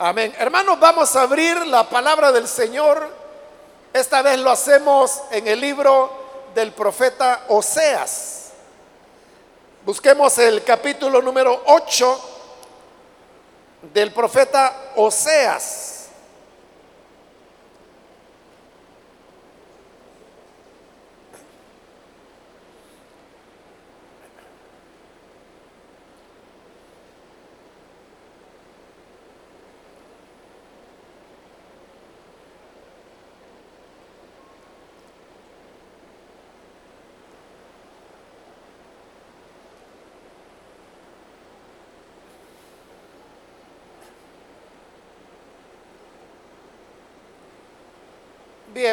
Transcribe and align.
Amén. 0.00 0.32
Hermanos, 0.38 0.78
vamos 0.78 1.16
a 1.16 1.22
abrir 1.22 1.66
la 1.66 1.82
palabra 1.88 2.30
del 2.30 2.46
Señor. 2.46 3.10
Esta 3.92 4.22
vez 4.22 4.38
lo 4.38 4.48
hacemos 4.48 5.22
en 5.32 5.48
el 5.48 5.60
libro 5.60 6.08
del 6.54 6.70
profeta 6.70 7.46
Oseas. 7.48 8.50
Busquemos 9.84 10.38
el 10.38 10.62
capítulo 10.62 11.20
número 11.20 11.64
8 11.66 12.20
del 13.92 14.12
profeta 14.12 14.92
Oseas. 14.94 15.97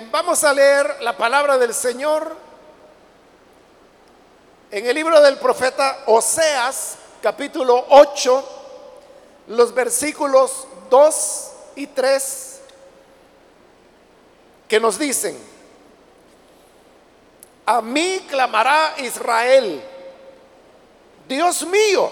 Vamos 0.01 0.43
a 0.43 0.53
leer 0.53 0.97
la 1.01 1.15
palabra 1.15 1.57
del 1.57 1.73
Señor 1.73 2.35
en 4.71 4.85
el 4.85 4.95
libro 4.95 5.21
del 5.21 5.37
profeta 5.37 6.03
Oseas, 6.07 6.97
capítulo 7.21 7.85
8, 7.89 8.49
los 9.47 9.73
versículos 9.73 10.67
2 10.89 11.51
y 11.75 11.87
3, 11.87 12.61
que 14.67 14.79
nos 14.79 14.99
dicen, 14.99 15.37
a 17.65 17.81
mí 17.81 18.25
clamará 18.29 18.95
Israel, 18.97 19.81
Dios 21.27 21.65
mío, 21.67 22.11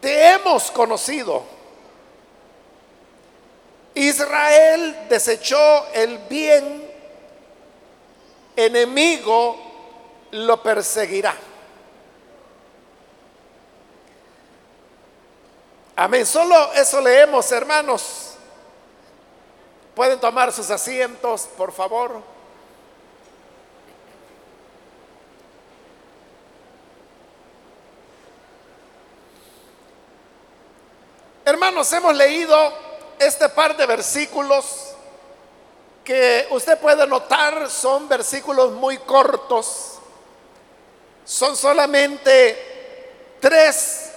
te 0.00 0.32
hemos 0.32 0.70
conocido 0.70 1.44
Israel 3.94 5.06
desechó 5.08 5.86
el 5.92 6.18
bien, 6.18 6.90
enemigo 8.56 9.56
lo 10.30 10.62
perseguirá. 10.62 11.34
Amén. 15.94 16.24
Solo 16.24 16.72
eso 16.72 17.00
leemos, 17.00 17.52
hermanos. 17.52 18.34
Pueden 19.94 20.18
tomar 20.18 20.50
sus 20.52 20.70
asientos, 20.70 21.48
por 21.56 21.70
favor. 21.70 22.22
Hermanos, 31.44 31.92
hemos 31.92 32.14
leído 32.14 32.72
este 33.26 33.48
par 33.48 33.76
de 33.76 33.86
versículos 33.86 34.94
que 36.04 36.46
usted 36.50 36.78
puede 36.78 37.06
notar 37.06 37.70
son 37.70 38.08
versículos 38.08 38.72
muy 38.72 38.98
cortos. 38.98 39.98
Son 41.24 41.56
solamente 41.56 43.36
tres 43.40 44.12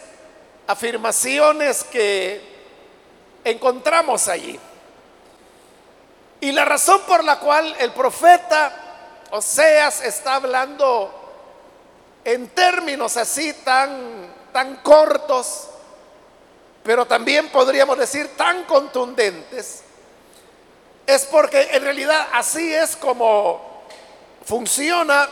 afirmaciones 0.68 1.84
que 1.84 2.42
encontramos 3.44 4.28
allí. 4.28 4.60
Y 6.42 6.52
la 6.52 6.66
razón 6.66 7.02
por 7.08 7.24
la 7.24 7.40
cual 7.40 7.76
el 7.80 7.92
profeta 7.92 8.82
Oseas 9.32 10.02
está 10.02 10.36
hablando 10.36 11.12
en 12.24 12.48
términos 12.50 13.18
así 13.18 13.54
tan, 13.54 14.34
tan 14.52 14.78
cortos 14.78 15.70
pero 16.86 17.08
también 17.08 17.50
podríamos 17.50 17.98
decir 17.98 18.38
tan 18.38 18.64
contundentes, 18.66 19.82
es 21.08 21.26
porque 21.26 21.70
en 21.72 21.82
realidad 21.82 22.28
así 22.32 22.72
es 22.72 22.96
como 22.96 23.84
funciona 24.46 25.28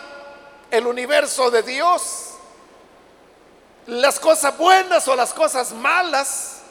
el 0.71 0.87
universo 0.87 1.51
de 1.51 1.61
Dios. 1.61 2.31
Las 3.85 4.19
cosas 4.19 4.57
buenas 4.57 5.07
o 5.07 5.15
las 5.15 5.31
cosas 5.31 5.73
malas 5.73 6.61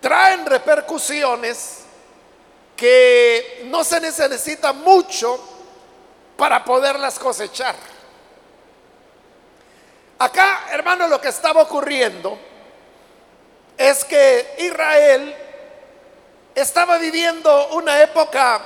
traen 0.00 0.44
repercusiones 0.44 1.82
que 2.76 3.62
no 3.66 3.84
se 3.84 4.00
necesita 4.00 4.72
mucho 4.72 5.38
para 6.36 6.64
poderlas 6.64 7.16
cosechar. 7.16 7.76
Acá, 10.18 10.66
hermano, 10.72 11.06
lo 11.06 11.20
que 11.20 11.28
estaba 11.28 11.62
ocurriendo 11.62 12.47
es 13.88 14.04
que 14.04 14.54
Israel 14.58 15.34
estaba 16.54 16.98
viviendo 16.98 17.68
una 17.68 18.02
época 18.02 18.60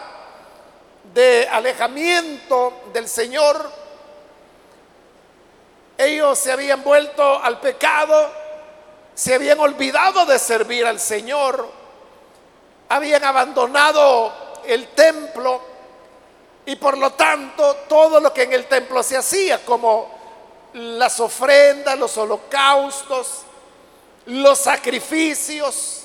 de 1.15 1.49
alejamiento 1.51 2.83
del 2.93 3.09
Señor. 3.09 3.71
Ellos 5.97 6.39
se 6.39 6.51
habían 6.51 6.83
vuelto 6.83 7.41
al 7.41 7.61
pecado, 7.61 8.33
se 9.15 9.35
habían 9.35 9.61
olvidado 9.61 10.27
de 10.27 10.39
servir 10.39 10.87
al 10.87 10.99
Señor, 10.99 11.69
habían 12.89 13.23
abandonado 13.25 14.33
el 14.65 14.89
templo 14.89 15.61
y 16.67 16.77
por 16.77 16.97
lo 16.99 17.13
tanto 17.13 17.77
todo 17.89 18.19
lo 18.21 18.33
que 18.33 18.45
en 18.45 18.53
el 18.55 18.67
templo 18.67 19.03
se 19.03 19.17
hacía, 19.17 19.65
como 19.65 20.11
las 20.73 21.21
ofrendas, 21.21 21.99
los 21.99 22.17
holocaustos, 22.17 23.45
los 24.27 24.59
sacrificios, 24.59 26.05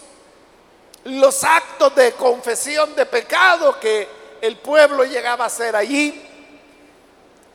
los 1.03 1.43
actos 1.43 1.95
de 1.95 2.13
confesión 2.13 2.95
de 2.95 3.05
pecado 3.05 3.79
que 3.79 4.07
el 4.41 4.57
pueblo 4.57 5.03
llegaba 5.03 5.45
a 5.45 5.47
hacer 5.47 5.75
allí, 5.75 6.23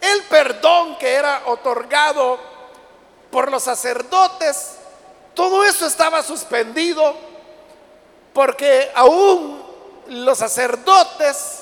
el 0.01 0.23
perdón 0.25 0.99
que 0.99 1.13
era 1.13 1.43
otorgado 1.47 2.39
por 3.31 3.51
los 3.51 3.63
sacerdotes, 3.63 4.77
todo 5.35 5.65
eso 5.65 5.87
estaba 5.87 6.23
suspendido 6.23 7.15
porque 8.33 8.91
aún 8.95 9.63
los 10.09 10.39
sacerdotes 10.39 11.61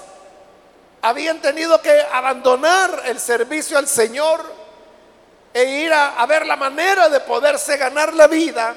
habían 1.02 1.40
tenido 1.40 1.80
que 1.80 2.00
abandonar 2.12 3.02
el 3.06 3.18
servicio 3.18 3.78
al 3.78 3.88
Señor 3.88 4.40
e 5.52 5.64
ir 5.64 5.92
a, 5.92 6.24
ver 6.26 6.46
la 6.46 6.56
manera 6.56 7.08
de 7.08 7.20
poderse 7.20 7.76
ganar 7.76 8.14
la 8.14 8.26
vida 8.26 8.74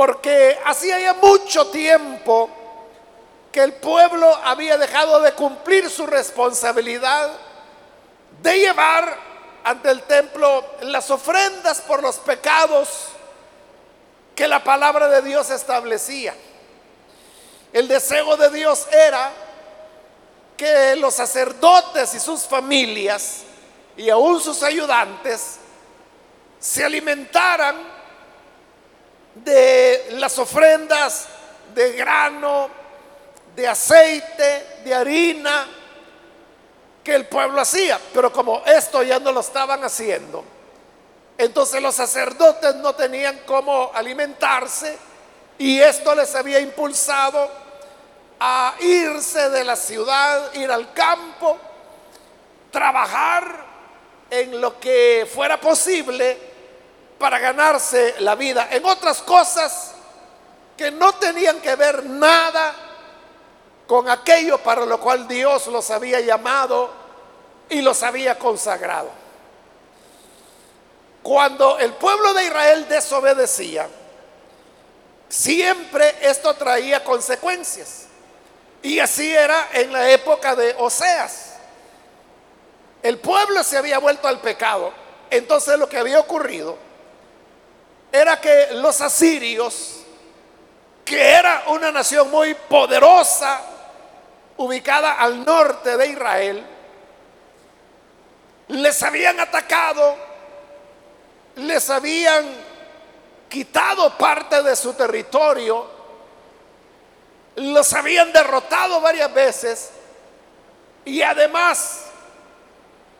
porque 0.00 0.58
hacía 0.64 0.98
ya 0.98 1.12
mucho 1.12 1.66
tiempo 1.66 2.48
que 3.52 3.60
el 3.60 3.74
pueblo 3.74 4.34
había 4.44 4.78
dejado 4.78 5.20
de 5.20 5.32
cumplir 5.34 5.90
su 5.90 6.06
responsabilidad 6.06 7.30
de 8.42 8.60
llevar 8.60 9.14
ante 9.62 9.90
el 9.90 10.02
templo 10.04 10.64
las 10.80 11.10
ofrendas 11.10 11.82
por 11.82 12.02
los 12.02 12.16
pecados 12.16 13.08
que 14.34 14.48
la 14.48 14.64
palabra 14.64 15.06
de 15.06 15.20
Dios 15.20 15.50
establecía. 15.50 16.34
El 17.70 17.86
deseo 17.86 18.38
de 18.38 18.48
Dios 18.48 18.86
era 18.90 19.30
que 20.56 20.96
los 20.96 21.12
sacerdotes 21.12 22.14
y 22.14 22.20
sus 22.20 22.44
familias 22.44 23.42
y 23.98 24.08
aún 24.08 24.40
sus 24.40 24.62
ayudantes 24.62 25.58
se 26.58 26.86
alimentaran 26.86 27.99
de 29.34 30.08
las 30.12 30.38
ofrendas 30.38 31.28
de 31.74 31.92
grano, 31.92 32.68
de 33.54 33.68
aceite, 33.68 34.80
de 34.84 34.94
harina 34.94 35.66
que 37.02 37.14
el 37.14 37.26
pueblo 37.26 37.60
hacía. 37.60 38.00
Pero 38.12 38.32
como 38.32 38.62
esto 38.66 39.02
ya 39.02 39.18
no 39.18 39.32
lo 39.32 39.40
estaban 39.40 39.82
haciendo, 39.84 40.44
entonces 41.38 41.80
los 41.80 41.94
sacerdotes 41.94 42.74
no 42.76 42.94
tenían 42.94 43.40
cómo 43.46 43.90
alimentarse 43.94 44.98
y 45.58 45.80
esto 45.80 46.14
les 46.14 46.34
había 46.34 46.60
impulsado 46.60 47.50
a 48.38 48.74
irse 48.80 49.50
de 49.50 49.64
la 49.64 49.76
ciudad, 49.76 50.54
ir 50.54 50.70
al 50.70 50.92
campo, 50.92 51.58
trabajar 52.70 53.66
en 54.30 54.60
lo 54.60 54.78
que 54.78 55.28
fuera 55.32 55.60
posible 55.60 56.49
para 57.20 57.38
ganarse 57.38 58.14
la 58.20 58.34
vida, 58.34 58.68
en 58.70 58.82
otras 58.86 59.20
cosas 59.20 59.92
que 60.74 60.90
no 60.90 61.12
tenían 61.16 61.60
que 61.60 61.76
ver 61.76 62.02
nada 62.06 62.74
con 63.86 64.08
aquello 64.08 64.56
para 64.56 64.86
lo 64.86 64.98
cual 64.98 65.28
Dios 65.28 65.66
los 65.66 65.90
había 65.90 66.20
llamado 66.20 66.90
y 67.68 67.82
los 67.82 68.02
había 68.02 68.38
consagrado. 68.38 69.10
Cuando 71.22 71.78
el 71.78 71.92
pueblo 71.92 72.32
de 72.32 72.46
Israel 72.46 72.88
desobedecía, 72.88 73.86
siempre 75.28 76.16
esto 76.22 76.54
traía 76.54 77.04
consecuencias. 77.04 78.06
Y 78.82 78.98
así 78.98 79.30
era 79.30 79.68
en 79.74 79.92
la 79.92 80.08
época 80.08 80.56
de 80.56 80.74
Oseas. 80.78 81.56
El 83.02 83.18
pueblo 83.18 83.62
se 83.62 83.76
había 83.76 83.98
vuelto 83.98 84.26
al 84.26 84.40
pecado. 84.40 84.90
Entonces 85.28 85.78
lo 85.78 85.86
que 85.86 85.98
había 85.98 86.18
ocurrido 86.18 86.88
era 88.12 88.40
que 88.40 88.68
los 88.72 89.00
asirios, 89.00 90.00
que 91.04 91.20
era 91.20 91.64
una 91.68 91.90
nación 91.92 92.30
muy 92.30 92.54
poderosa, 92.54 93.60
ubicada 94.56 95.14
al 95.14 95.44
norte 95.44 95.96
de 95.96 96.06
Israel, 96.08 96.66
les 98.68 99.02
habían 99.02 99.40
atacado, 99.40 100.16
les 101.56 101.88
habían 101.90 102.46
quitado 103.48 104.16
parte 104.16 104.62
de 104.62 104.76
su 104.76 104.92
territorio, 104.92 105.88
los 107.56 107.92
habían 107.92 108.32
derrotado 108.32 109.00
varias 109.00 109.32
veces 109.32 109.90
y 111.04 111.22
además 111.22 112.02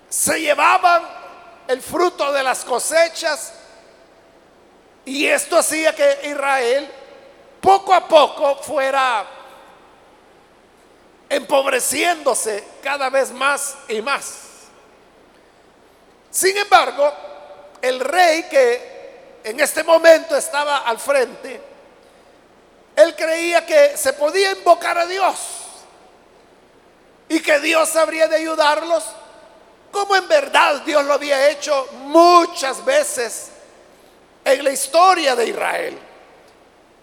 se 0.08 0.40
llevaban 0.40 1.02
el 1.68 1.80
fruto 1.82 2.32
de 2.32 2.42
las 2.42 2.64
cosechas 2.64 3.54
y 5.10 5.26
esto 5.26 5.58
hacía 5.58 5.92
que 5.92 6.20
Israel 6.22 6.88
poco 7.60 7.92
a 7.92 8.06
poco 8.06 8.54
fuera 8.62 9.26
empobreciéndose 11.28 12.62
cada 12.80 13.10
vez 13.10 13.32
más 13.32 13.74
y 13.88 14.00
más. 14.02 14.42
Sin 16.30 16.56
embargo, 16.56 17.12
el 17.82 17.98
rey 17.98 18.44
que 18.44 19.40
en 19.42 19.58
este 19.58 19.82
momento 19.82 20.36
estaba 20.36 20.78
al 20.78 21.00
frente, 21.00 21.60
él 22.94 23.16
creía 23.16 23.66
que 23.66 23.96
se 23.96 24.12
podía 24.12 24.52
invocar 24.52 24.96
a 24.96 25.06
Dios 25.06 25.38
y 27.28 27.40
que 27.40 27.58
Dios 27.58 27.96
habría 27.96 28.28
de 28.28 28.36
ayudarlos, 28.36 29.02
como 29.90 30.14
en 30.14 30.28
verdad 30.28 30.82
Dios 30.82 31.04
lo 31.04 31.14
había 31.14 31.50
hecho 31.50 31.88
muchas 31.94 32.84
veces 32.84 33.50
en 34.44 34.64
la 34.64 34.70
historia 34.70 35.36
de 35.36 35.48
Israel. 35.48 35.98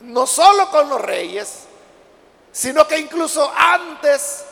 No 0.02 0.28
solo 0.28 0.70
con 0.70 0.90
los 0.90 1.02
reyes, 1.02 1.64
sino 2.52 2.88
que 2.88 2.98
incluso 2.98 3.52
antes, 3.56 4.44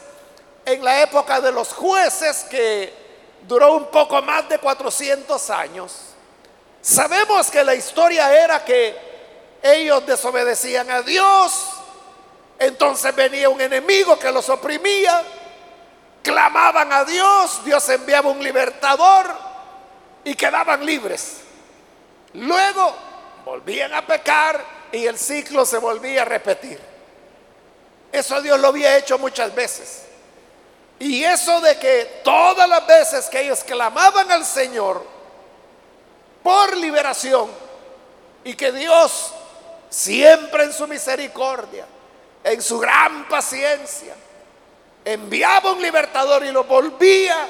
en 0.66 0.84
la 0.84 1.02
época 1.02 1.42
de 1.42 1.52
los 1.52 1.74
jueces, 1.74 2.46
que 2.50 2.94
duró 3.48 3.76
un 3.76 3.86
poco 3.86 4.22
más 4.22 4.50
de 4.50 4.60
400 4.60 5.50
años, 5.52 5.94
sabemos 6.82 7.50
que 7.50 7.64
la 7.64 7.76
historia 7.76 8.44
era 8.44 8.64
que 8.64 8.96
ellos 9.62 10.06
desobedecían 10.06 10.90
a 10.92 11.02
Dios, 11.02 11.68
entonces 12.60 13.16
venía 13.16 13.50
un 13.50 13.62
enemigo 13.62 14.18
que 14.18 14.32
los 14.32 14.50
oprimía, 14.50 15.24
clamaban 16.24 16.92
a 16.92 17.04
Dios, 17.04 17.64
Dios 17.64 17.88
enviaba 17.90 18.30
un 18.30 18.44
libertador 18.44 19.28
y 20.24 20.36
quedaban 20.36 20.86
libres. 20.86 21.45
Luego 22.36 22.96
volvían 23.44 23.94
a 23.94 24.06
pecar 24.06 24.64
y 24.92 25.06
el 25.06 25.18
ciclo 25.18 25.66
se 25.66 25.78
volvía 25.78 26.24
a 26.24 26.26
repetir. 26.26 26.80
Eso 28.12 28.42
Dios 28.42 28.60
lo 28.60 28.70
había 28.70 28.98
hecho 28.98 29.18
muchas 29.18 29.54
veces. 29.54 30.04
Y 31.00 31.24
eso 31.24 31.60
de 31.62 31.78
que 31.78 32.22
todas 32.24 32.68
las 32.70 32.88
veces 32.88 33.26
que 33.26 33.42
ellos 33.42 33.64
clamaban 33.64 34.32
al 34.32 34.46
Señor 34.46 35.06
por 36.42 36.78
liberación 36.78 37.50
y 38.44 38.54
que 38.54 38.72
Dios 38.72 39.34
siempre 39.90 40.64
en 40.64 40.74
su 40.74 40.88
misericordia, 40.88 41.86
en 42.44 42.62
su 42.62 42.80
gran 42.80 43.28
paciencia, 43.28 44.16
enviaba 45.04 45.72
un 45.72 45.82
libertador 45.82 46.46
y 46.46 46.52
lo 46.52 46.64
volvía 46.64 47.48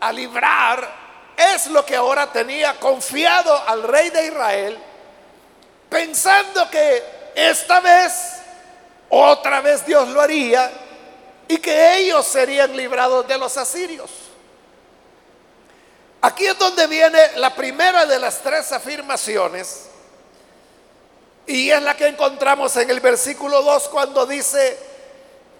a 0.00 0.12
librar, 0.12 1.03
es 1.36 1.66
lo 1.68 1.84
que 1.84 1.96
ahora 1.96 2.30
tenía 2.32 2.78
confiado 2.78 3.56
al 3.66 3.82
rey 3.82 4.10
de 4.10 4.26
Israel, 4.26 4.78
pensando 5.88 6.68
que 6.70 7.02
esta 7.34 7.80
vez, 7.80 8.12
otra 9.08 9.60
vez 9.60 9.84
Dios 9.84 10.08
lo 10.08 10.20
haría 10.20 10.70
y 11.48 11.58
que 11.58 11.96
ellos 11.98 12.26
serían 12.26 12.76
librados 12.76 13.26
de 13.26 13.38
los 13.38 13.56
asirios. 13.56 14.10
Aquí 16.22 16.46
es 16.46 16.58
donde 16.58 16.86
viene 16.86 17.18
la 17.36 17.54
primera 17.54 18.06
de 18.06 18.18
las 18.18 18.38
tres 18.38 18.72
afirmaciones 18.72 19.88
y 21.46 21.70
es 21.70 21.82
la 21.82 21.94
que 21.94 22.06
encontramos 22.06 22.74
en 22.76 22.88
el 22.88 23.00
versículo 23.00 23.62
2 23.62 23.88
cuando 23.88 24.24
dice, 24.24 24.78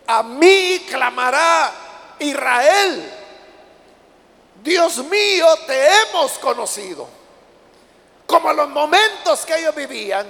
a 0.07 0.23
mí 0.23 0.87
clamará 0.89 1.71
Israel, 2.19 3.13
Dios 4.65 4.97
mío, 5.05 5.47
te 5.67 5.87
hemos 6.01 6.39
conocido. 6.39 7.07
Como 8.27 8.51
los 8.55 8.71
momentos 8.71 9.45
que 9.45 9.59
ellos 9.59 9.75
vivían 9.75 10.27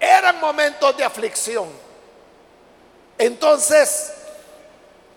eran 0.00 0.40
momentos 0.40 0.96
de 0.96 1.04
aflicción. 1.04 1.68
Entonces, 3.16 4.12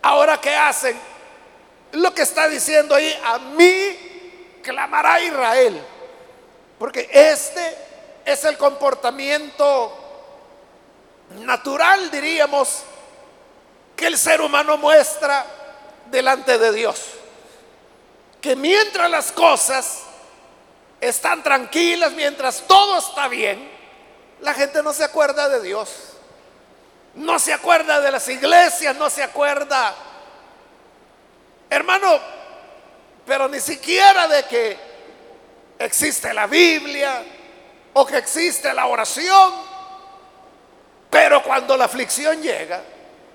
ahora 0.03 0.39
qué 0.39 0.55
hacen? 0.55 0.95
Lo 1.93 2.13
que 2.13 2.21
está 2.21 2.47
diciendo 2.47 2.93
ahí, 2.93 3.11
a 3.25 3.39
mí 3.39 4.59
clamará 4.61 5.19
Israel. 5.19 5.81
Porque 6.77 7.09
este 7.11 7.75
es 8.23 8.45
el 8.45 8.55
comportamiento 8.55 9.97
natural, 11.39 12.11
diríamos, 12.11 12.83
que 13.95 14.05
el 14.05 14.17
ser 14.19 14.41
humano 14.41 14.77
muestra 14.77 15.43
delante 16.11 16.59
de 16.59 16.71
Dios. 16.71 17.15
Que 18.41 18.55
mientras 18.55 19.09
las 19.09 19.31
cosas 19.31 20.01
están 20.99 21.43
tranquilas, 21.43 22.11
mientras 22.13 22.63
todo 22.67 22.97
está 22.97 23.27
bien, 23.27 23.69
la 24.41 24.53
gente 24.53 24.81
no 24.83 24.93
se 24.93 25.03
acuerda 25.03 25.47
de 25.47 25.61
Dios. 25.61 25.89
No 27.13 27.39
se 27.39 27.53
acuerda 27.53 28.01
de 28.01 28.11
las 28.11 28.27
iglesias, 28.29 28.95
no 28.95 29.09
se 29.09 29.21
acuerda, 29.21 29.93
hermano, 31.69 32.19
pero 33.25 33.49
ni 33.49 33.59
siquiera 33.59 34.27
de 34.27 34.43
que 34.43 34.77
existe 35.77 36.33
la 36.33 36.47
Biblia, 36.47 37.21
o 37.93 38.05
que 38.05 38.17
existe 38.17 38.73
la 38.73 38.85
oración. 38.87 39.53
Pero 41.09 41.43
cuando 41.43 41.75
la 41.75 41.85
aflicción 41.85 42.41
llega, 42.41 42.81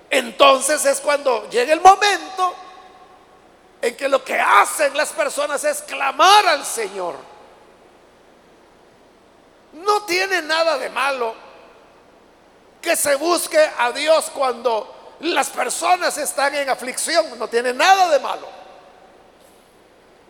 entonces 0.09 0.83
es 0.85 0.99
cuando 0.99 1.49
llega 1.49 1.73
el 1.73 1.81
momento 1.81 2.55
en 3.81 3.95
que 3.95 4.07
lo 4.07 4.23
que 4.23 4.39
hacen 4.39 4.95
las 4.95 5.09
personas 5.09 5.63
es 5.63 5.81
clamar 5.83 6.47
al 6.47 6.65
Señor. 6.65 7.15
No 9.73 10.03
tiene 10.03 10.41
nada 10.41 10.77
de 10.77 10.89
malo 10.89 11.35
que 12.81 12.95
se 12.95 13.15
busque 13.15 13.59
a 13.77 13.91
Dios 13.91 14.31
cuando 14.33 15.15
las 15.19 15.49
personas 15.49 16.17
están 16.17 16.55
en 16.55 16.69
aflicción. 16.69 17.37
No 17.37 17.47
tiene 17.47 17.73
nada 17.73 18.09
de 18.09 18.19
malo. 18.19 18.47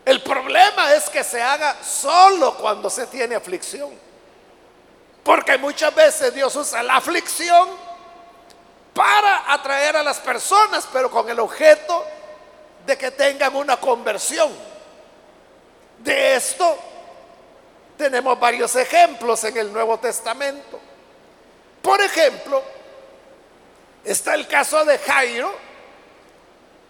El 0.03 0.21
problema 0.21 0.93
es 0.93 1.09
que 1.09 1.23
se 1.23 1.41
haga 1.41 1.75
solo 1.83 2.55
cuando 2.55 2.89
se 2.89 3.07
tiene 3.07 3.35
aflicción. 3.35 3.91
Porque 5.23 5.57
muchas 5.57 5.93
veces 5.93 6.33
Dios 6.33 6.55
usa 6.55 6.81
la 6.83 6.95
aflicción 6.95 7.67
para 8.93 9.53
atraer 9.53 9.97
a 9.97 10.03
las 10.03 10.19
personas, 10.19 10.87
pero 10.91 11.11
con 11.11 11.29
el 11.29 11.39
objeto 11.39 12.05
de 12.87 12.97
que 12.97 13.11
tengan 13.11 13.53
una 13.53 13.77
conversión. 13.77 14.49
De 15.99 16.35
esto 16.35 16.77
tenemos 17.97 18.39
varios 18.39 18.73
ejemplos 18.77 19.43
en 19.43 19.57
el 19.57 19.73
Nuevo 19.73 19.99
Testamento. 19.99 20.79
Por 21.81 21.99
ejemplo, 22.01 22.63
está 24.05 24.35
el 24.35 24.47
caso 24.47 24.85
de 24.85 24.97
Jairo, 24.99 25.53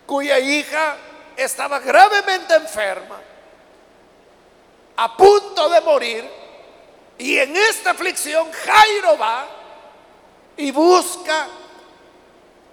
cuya 0.06 0.38
hija 0.38 0.98
estaba 1.36 1.80
gravemente 1.80 2.54
enferma, 2.54 3.20
a 4.98 5.18
punto 5.18 5.68
de 5.68 5.82
morir, 5.82 6.30
y 7.18 7.40
en 7.40 7.58
esta 7.58 7.92
aflicción 7.92 8.52
Jairo 8.52 9.18
va 9.18 9.48
y 10.58 10.70
busca 10.70 11.48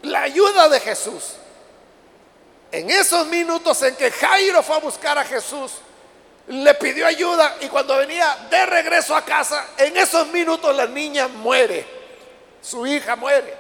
la 0.03 0.23
ayuda 0.23 0.69
de 0.69 0.81
Jesús. 0.81 1.37
En 2.75 2.91
esos 2.91 3.29
minutos 3.29 3.81
en 3.83 3.95
que 3.95 4.11
Jairo 4.11 4.61
fue 4.61 4.75
a 4.75 4.81
buscar 4.81 5.17
a 5.17 5.25
Jesús, 5.25 5.75
le 6.49 6.75
pidió 6.75 7.07
ayuda 7.07 7.57
y 7.61 7.69
cuando 7.69 7.97
venía 7.97 8.49
de 8.51 8.67
regreso 8.67 9.15
a 9.15 9.25
casa, 9.25 9.65
en 9.77 9.97
esos 9.97 10.27
minutos 10.27 10.75
la 10.75 10.87
niña 10.87 11.29
muere, 11.29 11.87
su 12.61 12.85
hija 12.85 13.15
muere. 13.15 13.55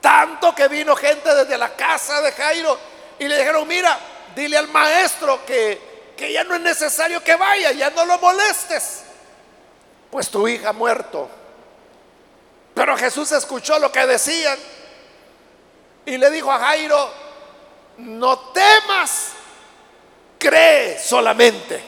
Tanto 0.00 0.52
que 0.56 0.66
vino 0.66 0.96
gente 0.96 1.32
desde 1.32 1.56
la 1.56 1.76
casa 1.76 2.20
de 2.20 2.32
Jairo 2.32 2.76
y 3.20 3.28
le 3.28 3.38
dijeron, 3.38 3.68
mira, 3.68 3.96
dile 4.34 4.58
al 4.58 4.66
maestro 4.66 5.46
que 5.46 5.90
que 6.16 6.32
ya 6.32 6.42
no 6.42 6.56
es 6.56 6.60
necesario 6.60 7.24
que 7.24 7.36
vaya, 7.36 7.70
ya 7.70 7.90
no 7.90 8.04
lo 8.04 8.18
molestes, 8.18 9.04
pues 10.10 10.28
tu 10.28 10.46
hija 10.48 10.70
ha 10.70 10.72
muerto. 10.72 11.30
Pero 12.74 12.94
Jesús 12.96 13.32
escuchó 13.32 13.78
lo 13.78 13.90
que 13.90 14.04
decían 14.04 14.58
y 16.10 16.18
le 16.18 16.28
dijo 16.28 16.50
a 16.50 16.58
Jairo, 16.58 17.08
no 17.98 18.36
temas, 18.50 19.30
cree 20.40 20.98
solamente. 20.98 21.80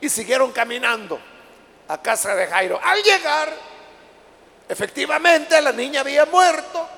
Y 0.00 0.08
siguieron 0.08 0.52
caminando 0.52 1.20
a 1.88 2.00
casa 2.00 2.36
de 2.36 2.46
Jairo. 2.46 2.78
Al 2.80 3.02
llegar, 3.02 3.52
efectivamente 4.68 5.60
la 5.60 5.72
niña 5.72 6.02
había 6.02 6.24
muerto, 6.26 6.88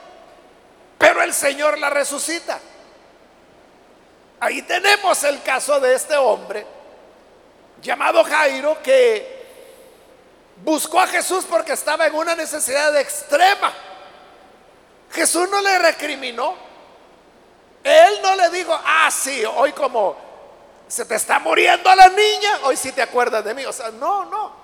pero 0.98 1.22
el 1.22 1.32
Señor 1.32 1.78
la 1.78 1.88
resucita. 1.88 2.60
Ahí 4.40 4.60
tenemos 4.60 5.24
el 5.24 5.42
caso 5.42 5.80
de 5.80 5.94
este 5.94 6.14
hombre 6.14 6.66
llamado 7.80 8.22
Jairo 8.22 8.82
que 8.82 9.46
buscó 10.62 11.00
a 11.00 11.06
Jesús 11.06 11.46
porque 11.48 11.72
estaba 11.72 12.06
en 12.06 12.14
una 12.14 12.36
necesidad 12.36 12.94
extrema. 12.98 13.72
Jesús 15.12 15.48
no 15.48 15.60
le 15.60 15.78
recriminó. 15.78 16.54
Él 17.84 18.20
no 18.22 18.34
le 18.36 18.50
dijo, 18.50 18.72
ah, 18.72 19.10
sí, 19.10 19.44
hoy 19.44 19.72
como 19.72 20.16
se 20.88 21.04
te 21.04 21.14
está 21.14 21.38
muriendo 21.38 21.94
la 21.94 22.08
niña, 22.08 22.60
hoy 22.64 22.76
sí 22.76 22.92
te 22.92 23.02
acuerdas 23.02 23.44
de 23.44 23.54
mí. 23.54 23.64
O 23.64 23.72
sea, 23.72 23.90
no, 23.90 24.24
no. 24.26 24.62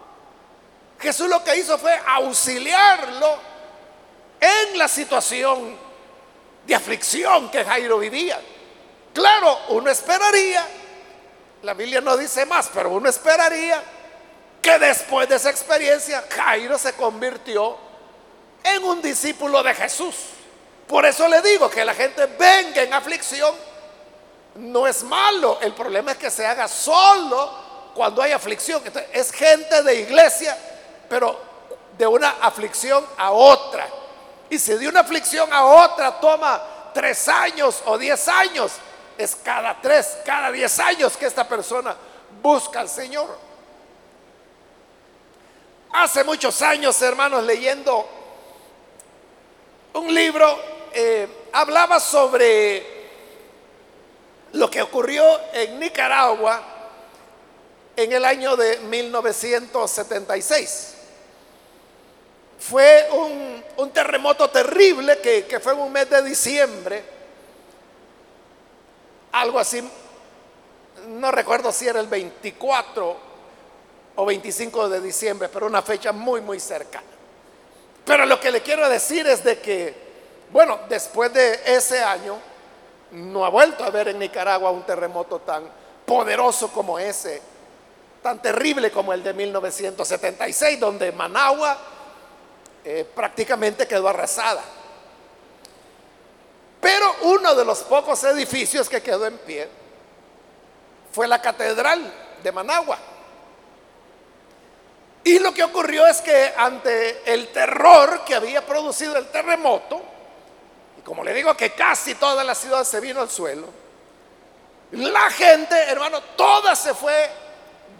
Jesús 1.00 1.28
lo 1.28 1.42
que 1.44 1.56
hizo 1.56 1.78
fue 1.78 1.98
auxiliarlo 2.06 3.38
en 4.40 4.78
la 4.78 4.88
situación 4.88 5.76
de 6.66 6.74
aflicción 6.74 7.50
que 7.50 7.64
Jairo 7.64 7.98
vivía. 7.98 8.40
Claro, 9.12 9.58
uno 9.70 9.90
esperaría, 9.90 10.66
la 11.62 11.74
Biblia 11.74 12.00
no 12.00 12.16
dice 12.16 12.46
más, 12.46 12.70
pero 12.72 12.90
uno 12.90 13.08
esperaría 13.08 13.82
que 14.62 14.78
después 14.78 15.28
de 15.28 15.36
esa 15.36 15.50
experiencia 15.50 16.24
Jairo 16.30 16.78
se 16.78 16.92
convirtió 16.92 17.76
en 18.62 18.84
un 18.84 19.02
discípulo 19.02 19.62
de 19.62 19.74
Jesús. 19.74 20.14
Por 20.88 21.04
eso 21.04 21.28
le 21.28 21.42
digo 21.42 21.68
que 21.68 21.84
la 21.84 21.94
gente 21.94 22.24
venga 22.26 22.82
en 22.82 22.94
aflicción. 22.94 23.54
No 24.54 24.86
es 24.86 25.02
malo. 25.02 25.58
El 25.60 25.74
problema 25.74 26.12
es 26.12 26.18
que 26.18 26.30
se 26.30 26.46
haga 26.46 26.66
solo 26.66 27.92
cuando 27.94 28.22
hay 28.22 28.32
aflicción. 28.32 28.82
es 29.12 29.30
gente 29.30 29.82
de 29.82 30.00
iglesia, 30.00 30.56
pero 31.08 31.38
de 31.96 32.06
una 32.06 32.36
aflicción 32.40 33.04
a 33.18 33.30
otra. 33.32 33.86
Y 34.48 34.58
si 34.58 34.72
de 34.74 34.88
una 34.88 35.00
aflicción 35.00 35.52
a 35.52 35.66
otra 35.66 36.18
toma 36.18 36.62
tres 36.94 37.28
años 37.28 37.82
o 37.84 37.98
diez 37.98 38.26
años, 38.26 38.72
es 39.18 39.36
cada 39.36 39.78
tres, 39.82 40.16
cada 40.24 40.50
diez 40.50 40.78
años 40.78 41.16
que 41.18 41.26
esta 41.26 41.46
persona 41.46 41.94
busca 42.40 42.80
al 42.80 42.88
Señor. 42.88 43.36
Hace 45.92 46.24
muchos 46.24 46.62
años, 46.62 47.00
hermanos, 47.02 47.44
leyendo 47.44 48.08
un 49.94 50.14
libro 50.14 50.77
eh, 50.92 51.28
hablaba 51.52 52.00
sobre 52.00 52.98
lo 54.52 54.70
que 54.70 54.82
ocurrió 54.82 55.24
en 55.52 55.78
Nicaragua 55.78 56.62
en 57.96 58.12
el 58.12 58.24
año 58.24 58.56
de 58.56 58.78
1976. 58.78 60.94
Fue 62.58 63.08
un, 63.12 63.62
terremoto 63.92 64.50
terrible 64.50 65.18
que, 65.18 65.46
que 65.46 65.60
fue 65.60 65.72
en 65.72 65.80
un 65.80 65.92
mes 65.92 66.08
de 66.10 66.22
diciembre, 66.22 67.02
algo 69.32 69.58
así, 69.58 69.82
no 71.08 71.30
recuerdo 71.30 71.72
si 71.72 71.88
era 71.88 72.00
el 72.00 72.06
24 72.06 73.28
o 74.16 74.26
25 74.26 74.88
de 74.88 75.00
diciembre, 75.00 75.48
pero 75.48 75.66
una 75.66 75.82
fecha 75.82 76.12
muy, 76.12 76.40
muy 76.40 76.60
cercana. 76.60 77.06
Pero 78.04 78.26
lo 78.26 78.40
que 78.40 78.50
le 78.50 78.62
quiero 78.62 78.88
decir 78.88 79.26
es 79.26 79.44
de 79.44 79.60
que 79.60 80.07
bueno, 80.50 80.80
después 80.88 81.32
de 81.32 81.60
ese 81.66 82.02
año, 82.02 82.38
no 83.12 83.44
ha 83.44 83.48
vuelto 83.48 83.84
a 83.84 83.88
haber 83.88 84.08
en 84.08 84.18
Nicaragua 84.18 84.70
un 84.70 84.84
terremoto 84.84 85.40
tan 85.40 85.64
poderoso 86.04 86.68
como 86.68 86.98
ese, 86.98 87.42
tan 88.22 88.40
terrible 88.40 88.90
como 88.90 89.12
el 89.12 89.22
de 89.22 89.32
1976, 89.32 90.80
donde 90.80 91.12
Managua 91.12 91.76
eh, 92.84 93.06
prácticamente 93.14 93.86
quedó 93.86 94.08
arrasada. 94.08 94.62
Pero 96.80 97.14
uno 97.22 97.54
de 97.54 97.64
los 97.64 97.80
pocos 97.80 98.22
edificios 98.24 98.88
que 98.88 99.02
quedó 99.02 99.26
en 99.26 99.38
pie 99.38 99.68
fue 101.12 101.26
la 101.26 101.40
catedral 101.42 102.12
de 102.42 102.52
Managua. 102.52 102.98
Y 105.24 105.38
lo 105.40 105.52
que 105.52 105.64
ocurrió 105.64 106.06
es 106.06 106.22
que 106.22 106.54
ante 106.56 107.30
el 107.30 107.48
terror 107.48 108.24
que 108.24 108.34
había 108.34 108.64
producido 108.64 109.16
el 109.16 109.26
terremoto, 109.26 110.00
como 111.08 111.24
le 111.24 111.32
digo 111.32 111.56
que 111.56 111.72
casi 111.72 112.16
toda 112.16 112.44
la 112.44 112.54
ciudad 112.54 112.84
se 112.84 113.00
vino 113.00 113.22
al 113.22 113.30
suelo, 113.30 113.66
la 114.92 115.30
gente, 115.30 115.74
hermano, 115.84 116.20
toda 116.36 116.76
se 116.76 116.92
fue 116.92 117.30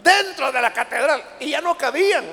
dentro 0.03 0.51
de 0.51 0.61
la 0.61 0.71
catedral 0.71 1.23
y 1.39 1.49
ya 1.49 1.59
no 1.59 1.75
cabían. 1.75 2.23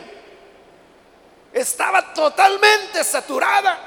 Estaba 1.51 2.13
totalmente 2.13 3.03
saturada, 3.05 3.79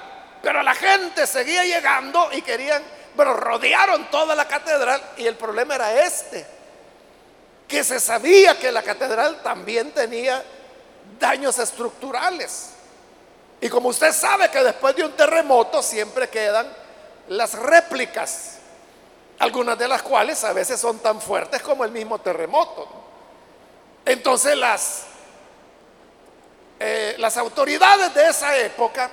pero 0.42 0.64
la 0.64 0.74
gente 0.74 1.28
seguía 1.28 1.64
llegando 1.64 2.28
y 2.32 2.42
querían, 2.42 2.82
bueno, 3.16 3.36
rodearon 3.36 4.10
toda 4.10 4.34
la 4.34 4.48
catedral 4.48 5.00
y 5.18 5.28
el 5.28 5.36
problema 5.36 5.76
era 5.76 6.02
este, 6.02 6.44
que 7.68 7.84
se 7.84 8.00
sabía 8.00 8.58
que 8.58 8.72
la 8.72 8.82
catedral 8.82 9.44
también 9.44 9.92
tenía 9.92 10.44
daños 11.20 11.60
estructurales. 11.60 12.79
Y 13.62 13.70
como 13.70 13.90
usted 13.90 14.14
sabe 14.14 14.50
que 14.50 14.64
después 14.64 14.96
de 14.96 15.04
un 15.04 15.12
terremoto 15.14 15.84
siempre 15.84 16.30
quedan 16.30 16.68
las 17.28 17.54
réplicas, 17.54 18.58
algunas 19.40 19.78
de 19.78 19.88
las 19.88 20.02
cuales 20.02 20.44
a 20.44 20.54
veces 20.54 20.80
son 20.80 21.00
tan 21.00 21.22
fuertes 21.22 21.62
como 21.62 21.84
el 21.84 21.92
mismo 21.92 22.20
terremoto. 22.20 22.88
Entonces 24.06 24.58
las, 24.58 25.04
eh, 26.80 27.16
las 27.18 27.38
autoridades 27.38 28.14
de 28.14 28.28
esa 28.30 28.58
época 28.58 29.10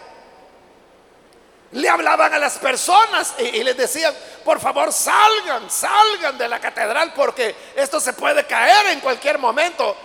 le 1.73 1.89
hablaban 1.89 2.33
a 2.33 2.39
las 2.39 2.59
personas 2.59 3.35
y, 3.39 3.43
y, 3.43 3.65
les 3.65 3.77
decían, 3.77 4.15
por 4.45 4.61
favor 4.61 4.93
salgan, 4.93 5.69
salgan 5.69 6.39
de 6.39 6.49
la 6.49 6.61
catedral 6.61 7.13
porque 7.13 7.55
esto 7.75 7.99
se 7.99 8.13
puede 8.13 8.47
caer 8.47 8.87
en 8.87 9.01
cualquier 9.01 9.39
momento. 9.39 9.97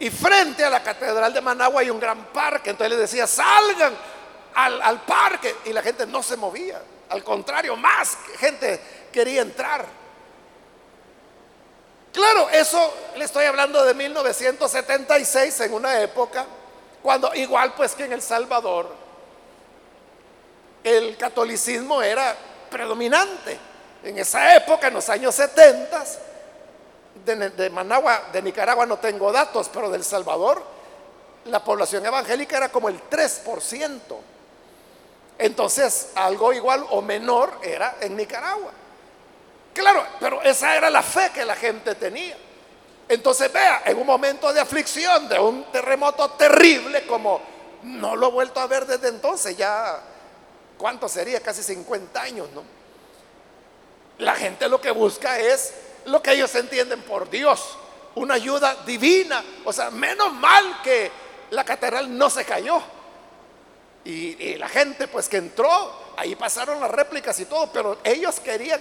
Y 0.00 0.10
frente 0.10 0.64
a 0.64 0.70
la 0.70 0.82
catedral 0.82 1.32
de 1.32 1.40
Managua 1.40 1.82
hay 1.82 1.90
un 1.90 2.00
gran 2.00 2.26
parque. 2.26 2.70
Entonces 2.70 2.98
les 2.98 3.10
decía, 3.10 3.26
salgan 3.26 3.94
al, 4.54 4.82
al 4.82 5.02
parque. 5.02 5.54
Y 5.66 5.72
la 5.72 5.82
gente 5.82 6.06
no 6.06 6.22
se 6.22 6.36
movía. 6.36 6.82
Al 7.10 7.22
contrario, 7.22 7.76
más 7.76 8.16
gente 8.38 8.80
quería 9.12 9.42
entrar. 9.42 9.84
Claro, 12.12 12.48
eso 12.50 12.92
le 13.16 13.24
estoy 13.24 13.44
hablando 13.44 13.84
de 13.84 13.94
1976, 13.94 15.60
en 15.60 15.74
una 15.74 16.00
época 16.00 16.44
cuando 17.02 17.34
igual 17.34 17.72
pues 17.74 17.94
que 17.94 18.04
en 18.04 18.12
El 18.12 18.22
Salvador, 18.22 18.88
el 20.84 21.16
catolicismo 21.16 22.02
era 22.02 22.36
predominante. 22.70 23.58
En 24.02 24.18
esa 24.18 24.56
época, 24.56 24.88
en 24.88 24.94
los 24.94 25.08
años 25.08 25.34
70, 25.34 26.04
de, 27.24 27.70
Managua, 27.70 28.28
de 28.32 28.42
Nicaragua 28.42 28.86
no 28.86 28.98
tengo 28.98 29.30
datos, 29.32 29.68
pero 29.72 29.90
del 29.90 30.04
Salvador, 30.04 30.62
la 31.46 31.62
población 31.62 32.04
evangélica 32.04 32.56
era 32.56 32.68
como 32.70 32.88
el 32.88 33.00
3%. 33.08 34.00
Entonces, 35.38 36.12
algo 36.14 36.52
igual 36.52 36.84
o 36.90 37.00
menor 37.00 37.58
era 37.62 37.96
en 38.00 38.16
Nicaragua. 38.16 38.72
Claro, 39.72 40.04
pero 40.18 40.42
esa 40.42 40.76
era 40.76 40.90
la 40.90 41.02
fe 41.02 41.30
que 41.32 41.44
la 41.44 41.56
gente 41.56 41.94
tenía. 41.94 42.36
Entonces, 43.08 43.52
vea, 43.52 43.82
en 43.86 43.98
un 43.98 44.06
momento 44.06 44.52
de 44.52 44.60
aflicción, 44.60 45.28
de 45.28 45.38
un 45.38 45.64
terremoto 45.72 46.30
terrible, 46.32 47.06
como 47.06 47.40
no 47.82 48.14
lo 48.14 48.28
he 48.28 48.30
vuelto 48.30 48.60
a 48.60 48.66
ver 48.66 48.86
desde 48.86 49.08
entonces, 49.08 49.56
ya, 49.56 50.00
¿cuánto 50.76 51.08
sería? 51.08 51.40
Casi 51.40 51.62
50 51.62 52.20
años, 52.20 52.48
¿no? 52.54 52.62
La 54.18 54.34
gente 54.34 54.68
lo 54.68 54.80
que 54.80 54.90
busca 54.90 55.38
es 55.38 55.72
lo 56.06 56.22
que 56.22 56.32
ellos 56.32 56.54
entienden 56.54 57.02
por 57.02 57.28
Dios, 57.30 57.76
una 58.14 58.34
ayuda 58.34 58.76
divina. 58.86 59.44
O 59.64 59.72
sea, 59.72 59.90
menos 59.90 60.32
mal 60.32 60.80
que 60.82 61.10
la 61.50 61.64
catedral 61.64 62.16
no 62.16 62.30
se 62.30 62.44
cayó. 62.44 62.82
Y, 64.04 64.56
la 64.56 64.68
gente 64.68 65.08
pues 65.08 65.28
que 65.28 65.36
entró, 65.36 66.12
ahí 66.16 66.34
pasaron 66.34 66.80
las 66.80 66.90
réplicas 66.90 67.38
y 67.40 67.44
todo, 67.44 67.70
pero 67.72 67.98
ellos 68.02 68.40
querían 68.40 68.80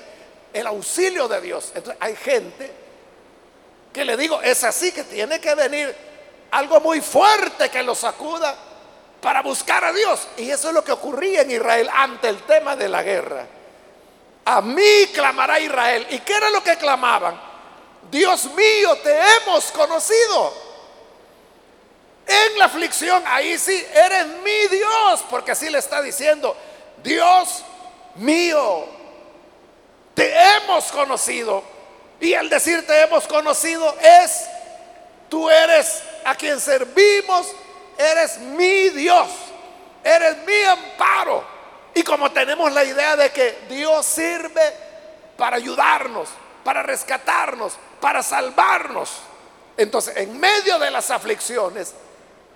el 0.54 0.66
auxilio 0.68 1.28
de 1.28 1.42
Dios. 1.42 1.72
Entonces 1.76 2.02
hay 2.02 2.16
gente 2.16 2.72
que 3.94 4.06
le 4.06 4.16
digo, 4.16 4.42
es 4.42 4.64
así 4.64 4.92
que 4.92 5.04
tiene 5.04 5.40
que 5.40 5.54
venir 5.56 5.96
algo 6.52 6.80
muy 6.80 7.02
fuerte 7.02 7.70
que 7.70 7.84
los 7.84 8.00
sacuda 8.00 8.56
para 9.22 9.42
buscar 9.42 9.84
a 9.84 9.92
Dios. 9.92 10.28
Y 10.38 10.50
eso 10.50 10.70
es 10.70 10.74
lo 10.74 10.84
que 10.84 10.92
ocurría 10.92 11.42
en 11.42 11.52
Israel 11.52 11.90
ante 11.94 12.30
el 12.30 12.42
tema 12.44 12.76
de 12.76 12.90
la 12.90 13.04
guerra. 13.04 13.46
A 14.46 14.62
mí 14.62 15.08
clamará 15.14 15.60
Israel. 15.60 16.08
¿Y 16.10 16.20
qué 16.20 16.34
era 16.34 16.50
lo 16.50 16.64
que 16.64 16.76
clamaban? 16.78 17.40
Dios 18.10 18.46
mío, 18.46 18.96
te 19.04 19.16
hemos 19.36 19.72
conocido. 19.72 20.70
En 22.26 22.60
la 22.60 22.66
aflicción, 22.66 23.24
ahí 23.26 23.58
sí, 23.58 23.84
eres 23.94 24.28
mi 24.44 24.68
Dios, 24.68 25.24
porque 25.30 25.52
así 25.52 25.70
le 25.70 25.80
está 25.80 26.02
diciendo, 26.02 26.56
Dios 27.04 27.64
mío, 28.16 28.86
te 30.14 30.32
hemos 30.32 30.92
conocido. 30.92 31.64
Y 32.20 32.34
al 32.34 32.50
decir 32.50 32.86
te 32.86 33.02
hemos 33.02 33.26
conocido 33.26 33.96
es, 34.00 34.46
tú 35.30 35.50
eres 35.50 36.04
a 36.26 36.36
quien 36.36 36.60
servimos, 36.60 37.48
eres 37.98 38.38
mi 38.40 38.90
Dios, 38.90 39.28
eres 40.04 40.38
mi 40.46 40.62
amparo. 40.64 41.44
Y 42.00 42.02
como 42.02 42.32
tenemos 42.32 42.72
la 42.72 42.86
idea 42.86 43.18
de 43.18 43.30
que 43.30 43.66
Dios 43.68 44.06
sirve 44.06 44.74
para 45.36 45.58
ayudarnos, 45.58 46.30
para 46.64 46.82
rescatarnos, 46.82 47.74
para 48.00 48.24
salvarnos, 48.24 49.10
entonces 49.76 50.16
en 50.16 50.40
medio 50.40 50.80
de 50.80 50.92
las 50.92 51.12
aflicciones, 51.12 51.94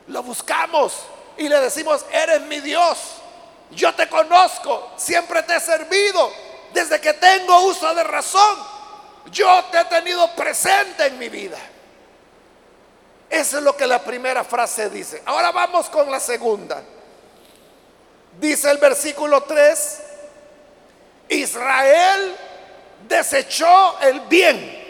lo 0.08 0.24
buscamos 0.24 0.98
y 1.36 1.50
le 1.50 1.60
decimos, 1.60 2.06
eres 2.10 2.40
mi 2.44 2.62
Dios, 2.62 2.98
yo 3.72 3.94
te 3.94 4.08
conozco, 4.08 4.94
siempre 4.96 5.44
te 5.44 5.58
he 5.58 5.60
servido, 5.60 6.32
desde 6.74 7.02
que 7.02 7.12
tengo 7.12 7.66
uso 7.66 7.94
de 7.94 8.04
razón, 8.06 8.58
yo 9.26 9.62
te 9.74 9.82
he 9.82 9.86
tenido 9.86 10.34
presente 10.38 11.08
en 11.08 11.20
mi 11.20 11.28
vida. 11.28 11.58
Eso 13.30 13.58
es 13.58 13.64
lo 13.66 13.76
que 13.76 13.88
la 13.88 14.02
primera 14.02 14.46
frase 14.46 14.90
dice. 14.90 15.22
Ahora 15.26 15.52
vamos 15.52 15.90
con 15.90 16.10
la 16.10 16.22
segunda. 16.22 16.82
Dice 18.40 18.72
el 18.72 18.78
versículo 18.78 19.44
3, 19.44 20.02
Israel 21.30 22.36
desechó 23.08 24.00
el 24.00 24.22
bien. 24.22 24.82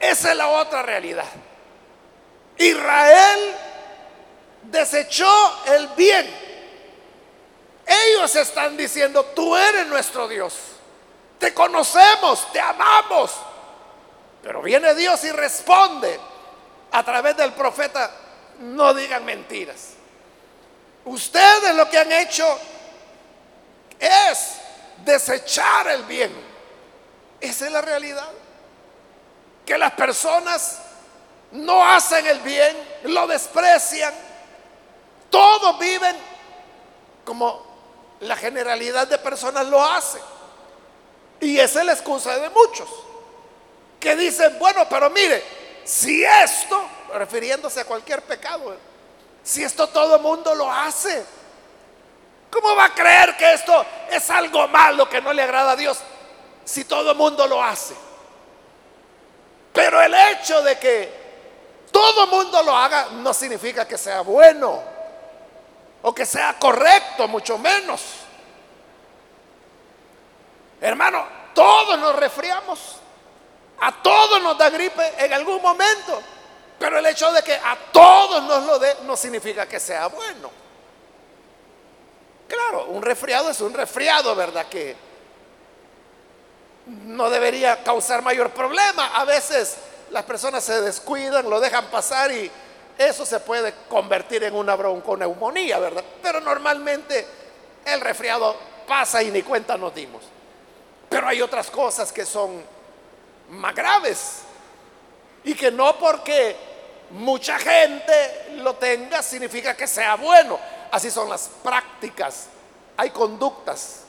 Esa 0.00 0.32
es 0.32 0.36
la 0.36 0.48
otra 0.48 0.82
realidad. 0.82 1.28
Israel 2.58 3.54
desechó 4.64 5.64
el 5.66 5.88
bien. 5.88 6.44
Ellos 7.86 8.34
están 8.36 8.76
diciendo, 8.76 9.24
tú 9.34 9.56
eres 9.56 9.86
nuestro 9.86 10.28
Dios. 10.28 10.54
Te 11.38 11.52
conocemos, 11.52 12.50
te 12.52 12.60
amamos. 12.60 13.32
Pero 14.42 14.62
viene 14.62 14.94
Dios 14.94 15.22
y 15.24 15.32
responde 15.32 16.18
a 16.92 17.02
través 17.02 17.36
del 17.36 17.52
profeta, 17.54 18.10
no 18.60 18.94
digan 18.94 19.24
mentiras. 19.24 19.94
Ustedes 21.04 21.74
lo 21.74 21.88
que 21.88 21.98
han 21.98 22.12
hecho 22.12 22.58
es 23.98 24.54
desechar 25.04 25.88
el 25.88 26.04
bien. 26.04 26.32
Esa 27.40 27.66
es 27.66 27.72
la 27.72 27.82
realidad. 27.82 28.30
Que 29.66 29.76
las 29.76 29.92
personas 29.92 30.78
no 31.52 31.84
hacen 31.84 32.26
el 32.26 32.40
bien, 32.40 32.76
lo 33.04 33.26
desprecian. 33.26 34.14
Todos 35.30 35.78
viven 35.78 36.16
como 37.24 37.64
la 38.20 38.36
generalidad 38.36 39.06
de 39.06 39.18
personas 39.18 39.66
lo 39.66 39.84
hace. 39.84 40.18
Y 41.40 41.58
esa 41.58 41.80
es 41.80 41.86
la 41.86 41.92
excusa 41.92 42.38
de 42.38 42.48
muchos. 42.50 42.88
Que 44.00 44.16
dicen, 44.16 44.58
bueno, 44.58 44.86
pero 44.88 45.10
mire, 45.10 45.42
si 45.84 46.24
esto, 46.24 46.88
refiriéndose 47.12 47.80
a 47.80 47.84
cualquier 47.84 48.22
pecado, 48.22 48.76
si 49.44 49.62
esto 49.62 49.86
todo 49.88 50.18
mundo 50.18 50.54
lo 50.54 50.72
hace, 50.72 51.24
¿cómo 52.50 52.74
va 52.74 52.86
a 52.86 52.94
creer 52.94 53.36
que 53.36 53.52
esto 53.52 53.84
es 54.10 54.28
algo 54.30 54.66
malo 54.68 55.08
que 55.08 55.20
no 55.20 55.32
le 55.32 55.42
agrada 55.42 55.72
a 55.72 55.76
Dios 55.76 55.98
si 56.64 56.84
todo 56.84 57.14
mundo 57.14 57.46
lo 57.46 57.62
hace? 57.62 57.94
Pero 59.74 60.00
el 60.00 60.14
hecho 60.14 60.62
de 60.62 60.78
que 60.78 61.24
todo 61.92 62.26
mundo 62.28 62.62
lo 62.62 62.74
haga 62.74 63.08
no 63.12 63.34
significa 63.34 63.86
que 63.86 63.98
sea 63.98 64.22
bueno 64.22 64.82
o 66.02 66.14
que 66.14 66.24
sea 66.24 66.58
correcto, 66.58 67.28
mucho 67.28 67.58
menos. 67.58 68.02
Hermano, 70.80 71.26
todos 71.54 71.98
nos 71.98 72.16
resfriamos, 72.16 72.96
a 73.80 73.92
todos 74.02 74.42
nos 74.42 74.56
da 74.56 74.70
gripe 74.70 75.14
en 75.18 75.32
algún 75.32 75.60
momento, 75.60 76.22
pero 76.78 76.98
el 76.98 77.06
hecho 77.06 77.30
de 77.32 77.42
que 77.42 77.54
a 77.54 77.76
todos 77.92 78.42
nos 78.44 78.64
lo 78.64 78.78
dé 78.78 78.96
no 79.04 79.16
significa 79.16 79.66
que 79.66 79.80
sea 79.80 80.08
bueno. 80.08 80.50
Claro, 82.48 82.86
un 82.86 83.02
resfriado 83.02 83.50
es 83.50 83.60
un 83.60 83.72
resfriado, 83.72 84.34
¿verdad? 84.34 84.66
Que 84.66 84.96
no 86.86 87.30
debería 87.30 87.82
causar 87.82 88.22
mayor 88.22 88.50
problema. 88.50 89.16
A 89.16 89.24
veces 89.24 89.76
las 90.10 90.24
personas 90.24 90.62
se 90.64 90.80
descuidan, 90.80 91.48
lo 91.48 91.60
dejan 91.60 91.86
pasar 91.86 92.30
y 92.30 92.50
eso 92.98 93.24
se 93.24 93.40
puede 93.40 93.74
convertir 93.88 94.44
en 94.44 94.54
una 94.54 94.76
bronconeumonía, 94.76 95.78
¿verdad? 95.78 96.04
Pero 96.22 96.40
normalmente 96.40 97.26
el 97.84 98.00
resfriado 98.00 98.56
pasa 98.86 99.22
y 99.22 99.30
ni 99.30 99.42
cuenta 99.42 99.76
nos 99.76 99.94
dimos. 99.94 100.22
Pero 101.08 101.26
hay 101.26 101.40
otras 101.40 101.70
cosas 101.70 102.12
que 102.12 102.26
son 102.26 102.62
más 103.50 103.74
graves 103.74 104.42
y 105.44 105.54
que 105.54 105.70
no 105.70 105.98
porque 105.98 106.56
mucha 107.10 107.58
gente 107.58 108.56
lo 108.56 108.74
tenga 108.74 109.22
significa 109.22 109.76
que 109.76 109.86
sea 109.86 110.16
bueno. 110.16 110.58
Así 110.90 111.10
son 111.10 111.28
las 111.28 111.50
prácticas. 111.62 112.46
Hay 112.96 113.10
conductas. 113.10 114.00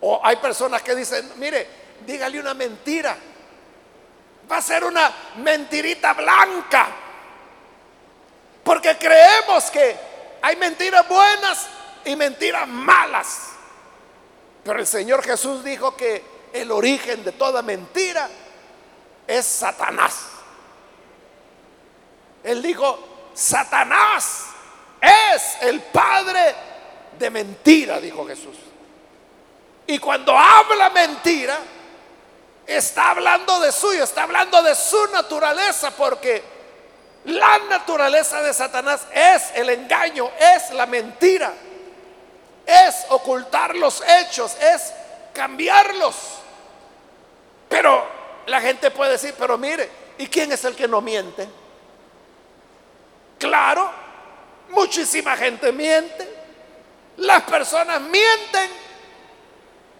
O 0.00 0.20
hay 0.24 0.36
personas 0.36 0.82
que 0.82 0.94
dicen, 0.94 1.32
mire, 1.36 1.66
dígale 2.06 2.40
una 2.40 2.54
mentira 2.54 3.16
va 4.50 4.56
a 4.56 4.62
ser 4.62 4.84
una 4.84 5.12
mentirita 5.36 6.12
blanca. 6.14 6.88
Porque 8.64 8.96
creemos 8.98 9.70
que 9.70 9.96
hay 10.42 10.56
mentiras 10.56 11.06
buenas 11.08 11.66
y 12.04 12.16
mentiras 12.16 12.66
malas. 12.66 13.50
Pero 14.64 14.78
el 14.78 14.86
Señor 14.86 15.22
Jesús 15.22 15.64
dijo 15.64 15.96
que 15.96 16.22
el 16.52 16.70
origen 16.70 17.24
de 17.24 17.32
toda 17.32 17.62
mentira 17.62 18.28
es 19.26 19.46
Satanás. 19.46 20.16
Él 22.42 22.62
dijo, 22.62 22.98
Satanás 23.34 24.46
es 25.00 25.62
el 25.62 25.80
padre 25.80 26.54
de 27.18 27.30
mentira, 27.30 28.00
dijo 28.00 28.26
Jesús. 28.26 28.56
Y 29.86 29.98
cuando 29.98 30.36
habla 30.36 30.90
mentira, 30.90 31.58
está 32.66 33.10
hablando 33.10 33.58
de 33.60 33.72
suyo, 33.72 34.04
está 34.04 34.22
hablando 34.22 34.62
de 34.62 34.74
su 34.74 35.06
naturaleza, 35.12 35.90
porque 35.90 36.42
la 37.24 37.58
naturaleza 37.68 38.42
de 38.42 38.54
Satanás 38.54 39.06
es 39.12 39.50
el 39.54 39.68
engaño, 39.68 40.30
es 40.38 40.70
la 40.70 40.86
mentira, 40.86 41.52
es 42.64 43.06
ocultar 43.10 43.74
los 43.74 44.02
hechos, 44.06 44.56
es 44.60 44.92
cambiarlos. 45.34 46.14
Pero 47.68 48.06
la 48.46 48.60
gente 48.60 48.90
puede 48.90 49.12
decir, 49.12 49.34
pero 49.38 49.58
mire, 49.58 49.88
¿y 50.18 50.26
quién 50.28 50.52
es 50.52 50.64
el 50.64 50.74
que 50.74 50.88
no 50.88 51.00
miente? 51.00 51.48
Claro, 53.40 53.90
muchísima 54.68 55.34
gente 55.34 55.72
miente. 55.72 56.28
Las 57.16 57.42
personas 57.44 58.00
mienten, 58.02 58.70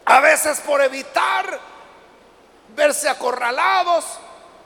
a 0.04 0.20
veces 0.20 0.60
por 0.60 0.82
evitar 0.82 1.58
verse 2.76 3.08
acorralados, 3.08 4.04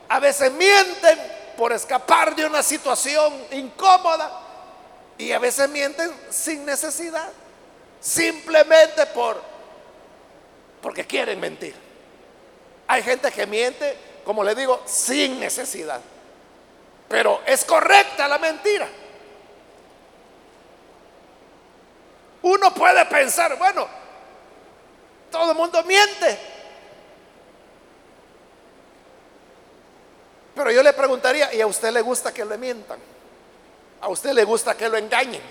a 0.09 0.19
veces 0.19 0.51
mienten 0.53 1.19
por 1.57 1.73
escapar 1.73 2.35
de 2.35 2.47
una 2.47 2.65
situación 2.65 3.33
incómoda 3.53 4.41
y 5.19 5.31
a 5.31 5.39
veces 5.39 5.69
mienten 5.69 6.13
sin 6.29 6.67
necesidad, 6.67 7.31
simplemente 8.01 9.07
por 9.07 9.41
porque 10.83 11.07
quieren 11.07 11.39
mentir. 11.39 11.75
Hay 12.89 13.05
gente 13.05 13.31
que 13.31 13.47
miente, 13.47 13.97
como 14.25 14.43
le 14.43 14.55
digo, 14.57 14.83
sin 14.85 15.39
necesidad. 15.39 16.01
Pero 17.09 17.43
es 17.47 17.65
correcta 17.65 18.27
la 18.29 18.39
mentira. 18.39 18.89
Uno 22.43 22.75
puede 22.75 23.05
pensar, 23.07 23.57
bueno, 23.59 23.87
todo 25.31 25.53
el 25.53 25.57
mundo 25.57 25.83
miente, 25.85 26.39
Pero 30.55 30.71
yo 30.71 30.83
le 30.83 30.93
preguntaría, 30.93 31.53
¿y 31.53 31.61
a 31.61 31.67
usted 31.67 31.91
le 31.91 32.01
gusta 32.01 32.33
que 32.33 32.45
le 32.45 32.57
mientan? 32.57 32.99
¿A 34.01 34.09
usted 34.09 34.33
le 34.33 34.45
gusta 34.45 34.77
que 34.77 34.89
lo 34.89 34.97
engañen? 34.97 35.43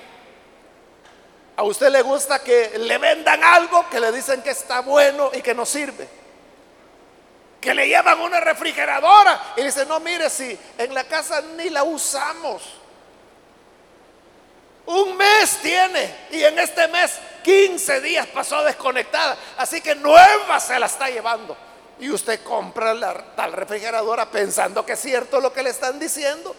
¿A 1.58 1.64
usted 1.64 1.90
le 1.90 2.02
gusta 2.02 2.40
que 2.40 2.80
le 2.80 2.98
vendan 2.98 3.44
algo 3.44 3.88
que 3.90 4.00
le 4.00 4.12
dicen 4.12 4.42
que 4.42 4.52
está 4.52 4.80
bueno 4.80 5.30
y 5.34 5.42
que 5.42 5.54
no 5.54 5.66
sirve? 5.66 6.08
Que 7.64 7.74
le 7.74 7.88
llevan 7.88 8.20
una 8.20 8.42
refrigeradora 8.42 9.54
y 9.56 9.64
dice, 9.64 9.86
no, 9.86 10.02
mire, 10.02 10.30
si 10.30 10.60
en 10.78 10.94
la 10.94 11.06
casa 11.06 11.42
ni 11.56 11.70
la 11.70 11.86
usamos. 11.86 12.62
Un 14.86 15.16
mes 15.16 15.60
tiene 15.62 16.14
y 16.32 16.44
en 16.44 16.60
este 16.60 16.90
mes 16.90 17.18
15 17.42 18.02
días 18.02 18.28
pasó 18.28 18.62
desconectada. 18.66 19.38
Así 19.58 19.80
que 19.80 19.96
nueva 19.96 20.60
se 20.60 20.78
la 20.78 20.88
está 20.88 21.10
llevando 21.10 21.56
y 22.00 22.10
usted 22.10 22.44
compra 22.44 22.94
la 22.94 23.14
tal 23.34 23.54
refrigeradora 23.54 24.30
pensando 24.30 24.86
que 24.86 24.92
es 24.92 25.00
cierto 25.00 25.40
lo 25.40 25.54
que 25.54 25.64
le 25.64 25.70
están 25.70 25.98
diciendo. 25.98 26.54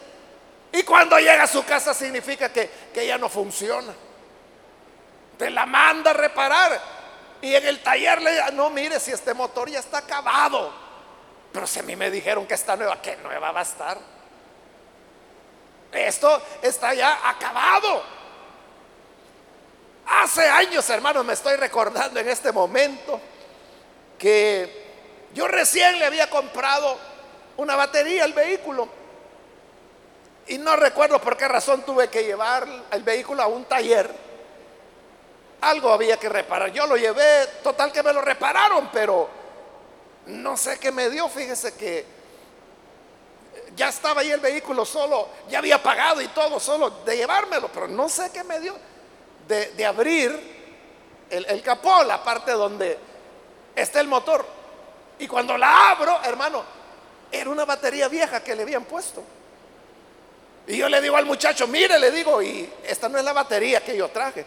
Y 0.73 0.85
cuando 0.85 1.19
llega 1.19 1.43
a 1.43 1.47
su 1.47 1.67
casa 1.67 1.93
significa 1.93 2.51
que, 2.51 2.71
que 2.95 3.07
ya 3.07 3.19
no 3.19 3.29
funciona. 3.29 3.93
Te 5.37 5.51
la 5.51 5.67
manda 5.67 6.13
a 6.13 6.15
reparar. 6.15 6.81
Y 7.43 7.55
en 7.55 7.67
el 7.67 7.83
taller 7.83 8.23
le 8.23 8.31
dice, 8.31 8.53
no, 8.53 8.71
mire, 8.71 8.99
si 8.99 9.11
este 9.11 9.35
motor 9.35 9.69
ya 9.69 9.81
está 9.81 9.99
acabado. 9.99 10.84
Pero 11.55 11.69
si 11.69 11.79
a 11.79 11.85
mí 11.85 11.95
me 11.95 12.11
dijeron 12.11 12.49
que 12.49 12.55
está 12.55 12.75
nueva, 12.75 13.01
¿qué 13.01 13.17
nueva 13.19 13.53
va 13.53 13.61
a 13.61 13.63
estar? 13.63 13.97
Esto 15.93 16.43
está 16.61 16.93
ya 16.95 17.31
acabado. 17.31 18.03
Hace 20.05 20.49
años, 20.49 20.91
hermanos, 20.91 21.25
me 21.25 21.35
estoy 21.35 21.55
recordando 21.55 22.19
en 22.19 22.29
este 22.29 22.51
momento 22.51 23.21
que 24.19 25.29
yo 25.33 25.47
recién 25.47 26.01
le 26.01 26.07
había 26.07 26.29
comprado 26.29 26.99
una 27.59 27.77
batería 27.77 28.25
al 28.25 28.33
vehículo. 28.33 28.89
Y 30.49 30.59
no 30.59 30.75
recuerdo 30.75 31.21
por 31.21 31.37
qué 31.37 31.47
razón 31.47 31.83
tuve 31.83 32.09
que 32.09 32.25
llevar 32.25 32.67
el 32.91 33.05
vehículo 33.05 33.45
a 33.45 33.47
un 33.47 33.65
taller. 33.67 34.11
Algo 35.61 35.93
había 35.93 36.17
que 36.17 36.29
reparar. 36.29 36.73
Yo 36.73 36.85
lo 36.89 36.97
llevé, 36.97 37.47
total 37.63 37.93
que 37.93 38.03
me 38.03 38.13
lo 38.13 38.23
repararon, 38.23 38.91
pero 38.93 39.44
no 40.27 40.57
sé 40.57 40.79
qué 40.79 40.91
me 40.91 41.11
dio. 41.11 41.29
Fíjese 41.29 41.75
que 41.75 42.05
ya 43.77 43.89
estaba 43.89 44.21
ahí 44.21 44.31
el 44.31 44.41
vehículo 44.41 44.85
solo, 44.85 45.29
ya 45.49 45.59
había 45.59 45.83
pagado 45.83 46.21
y 46.21 46.29
todo 46.29 46.61
solo 46.61 46.91
de 47.05 47.17
llevármelo, 47.17 47.69
pero 47.69 47.89
no 47.89 48.09
sé 48.09 48.31
qué 48.33 48.45
me 48.45 48.61
dio 48.61 48.75
de, 49.49 49.85
abrir 49.85 50.55
el, 51.31 51.63
capó, 51.63 52.03
la 52.05 52.23
parte 52.23 52.53
donde 52.53 52.99
está 53.75 54.01
el 54.01 54.09
motor. 54.09 54.45
Y 55.19 55.27
cuando 55.27 55.57
la 55.57 55.91
abro, 55.91 56.21
hermano, 56.25 56.65
era 57.31 57.51
una 57.51 57.65
batería 57.65 58.09
vieja 58.09 58.43
que 58.43 58.55
le 58.55 58.63
habían 58.63 58.85
puesto. 58.85 59.23
Y 60.67 60.77
yo 60.77 60.89
le 60.89 61.01
digo 61.01 61.17
al 61.17 61.27
muchacho, 61.27 61.67
mire, 61.67 61.99
le 61.99 62.11
digo, 62.11 62.41
y 62.43 62.73
esta 62.85 63.09
no 63.09 63.19
es 63.19 63.25
la 63.25 63.33
batería 63.33 63.85
que 63.85 63.97
yo 63.97 64.09
traje. 64.09 64.45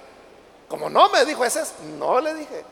Como 0.68 0.90
no, 0.90 1.10
me 1.10 1.24
dijo, 1.26 1.46
ese 1.46 1.62
es, 1.62 1.74
no 1.98 2.20
le 2.20 2.34
dije. 2.34 2.64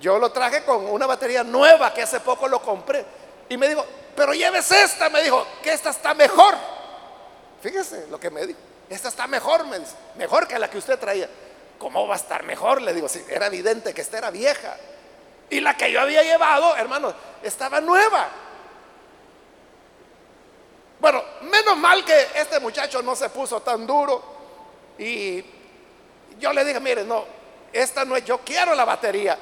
Yo 0.00 0.18
lo 0.18 0.30
traje 0.30 0.64
con 0.64 0.86
una 0.86 1.06
batería 1.06 1.42
nueva 1.42 1.92
que 1.92 2.02
hace 2.02 2.20
poco 2.20 2.46
lo 2.48 2.62
compré. 2.62 3.04
Y 3.48 3.56
me 3.56 3.68
dijo, 3.68 3.84
pero 4.14 4.32
lleves 4.32 4.70
esta, 4.70 5.08
me 5.08 5.22
dijo, 5.22 5.46
que 5.62 5.72
esta 5.72 5.90
está 5.90 6.14
mejor. 6.14 6.54
Fíjese 7.60 8.06
lo 8.08 8.20
que 8.20 8.30
me 8.30 8.46
dijo, 8.46 8.58
esta 8.88 9.08
está 9.08 9.26
mejor, 9.26 9.66
me 9.66 9.78
dice, 9.78 9.94
mejor 10.16 10.46
que 10.46 10.58
la 10.58 10.70
que 10.70 10.78
usted 10.78 10.98
traía. 10.98 11.28
¿Cómo 11.78 12.06
va 12.06 12.14
a 12.14 12.18
estar 12.18 12.42
mejor? 12.42 12.82
Le 12.82 12.92
digo, 12.92 13.08
sí, 13.08 13.24
era 13.28 13.46
evidente 13.46 13.94
que 13.94 14.00
esta 14.00 14.18
era 14.18 14.30
vieja. 14.30 14.76
Y 15.50 15.60
la 15.60 15.76
que 15.76 15.90
yo 15.90 16.00
había 16.00 16.22
llevado, 16.22 16.76
hermano, 16.76 17.12
estaba 17.42 17.80
nueva. 17.80 18.28
Bueno, 21.00 21.22
menos 21.42 21.76
mal 21.76 22.04
que 22.04 22.28
este 22.34 22.58
muchacho 22.60 23.02
no 23.02 23.14
se 23.14 23.28
puso 23.30 23.62
tan 23.62 23.86
duro. 23.86 24.22
Y 24.98 25.44
yo 26.38 26.52
le 26.52 26.64
dije, 26.64 26.80
mire, 26.80 27.04
no, 27.04 27.24
esta 27.72 28.04
no 28.04 28.16
es, 28.16 28.24
yo 28.24 28.38
quiero 28.38 28.74
la 28.74 28.84
batería 28.84 29.38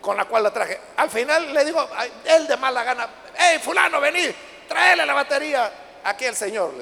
con 0.00 0.16
la 0.16 0.24
cual 0.24 0.42
la 0.42 0.52
traje. 0.52 0.78
Al 0.96 1.10
final 1.10 1.52
le 1.52 1.64
digo, 1.64 1.86
él 2.24 2.46
de 2.46 2.56
mala 2.56 2.82
gana, 2.82 3.08
hey, 3.36 3.58
fulano, 3.62 4.00
vení, 4.00 4.26
tráele 4.68 5.04
la 5.04 5.14
batería 5.14 5.70
aquí 6.04 6.26
al 6.26 6.36
señor. 6.36 6.72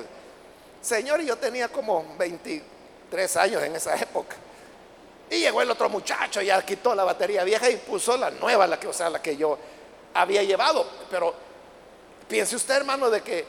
Señor, 0.81 1.20
y 1.20 1.26
yo 1.26 1.37
tenía 1.37 1.68
como 1.68 2.16
23 2.16 3.37
años 3.37 3.62
en 3.62 3.76
esa 3.76 3.96
época. 3.96 4.37
Y 5.31 5.40
llegó 5.40 5.61
el 5.61 5.70
otro 5.70 5.88
muchacho, 5.88 6.40
ya 6.40 6.64
quitó 6.64 6.94
la 6.94 7.04
batería 7.04 7.44
vieja 7.44 7.68
y 7.68 7.76
puso 7.76 8.16
la 8.16 8.31
nueva, 8.31 8.66
la 8.66 8.81
que, 8.81 8.87
o 8.87 8.92
sea, 8.92 9.11
la 9.11 9.20
que 9.20 9.37
yo 9.37 9.59
había 10.14 10.42
llevado. 10.42 10.88
Pero 11.11 11.35
piense 12.28 12.57
usted, 12.57 12.76
hermano, 12.76 13.11
de 13.11 13.20
que, 13.20 13.44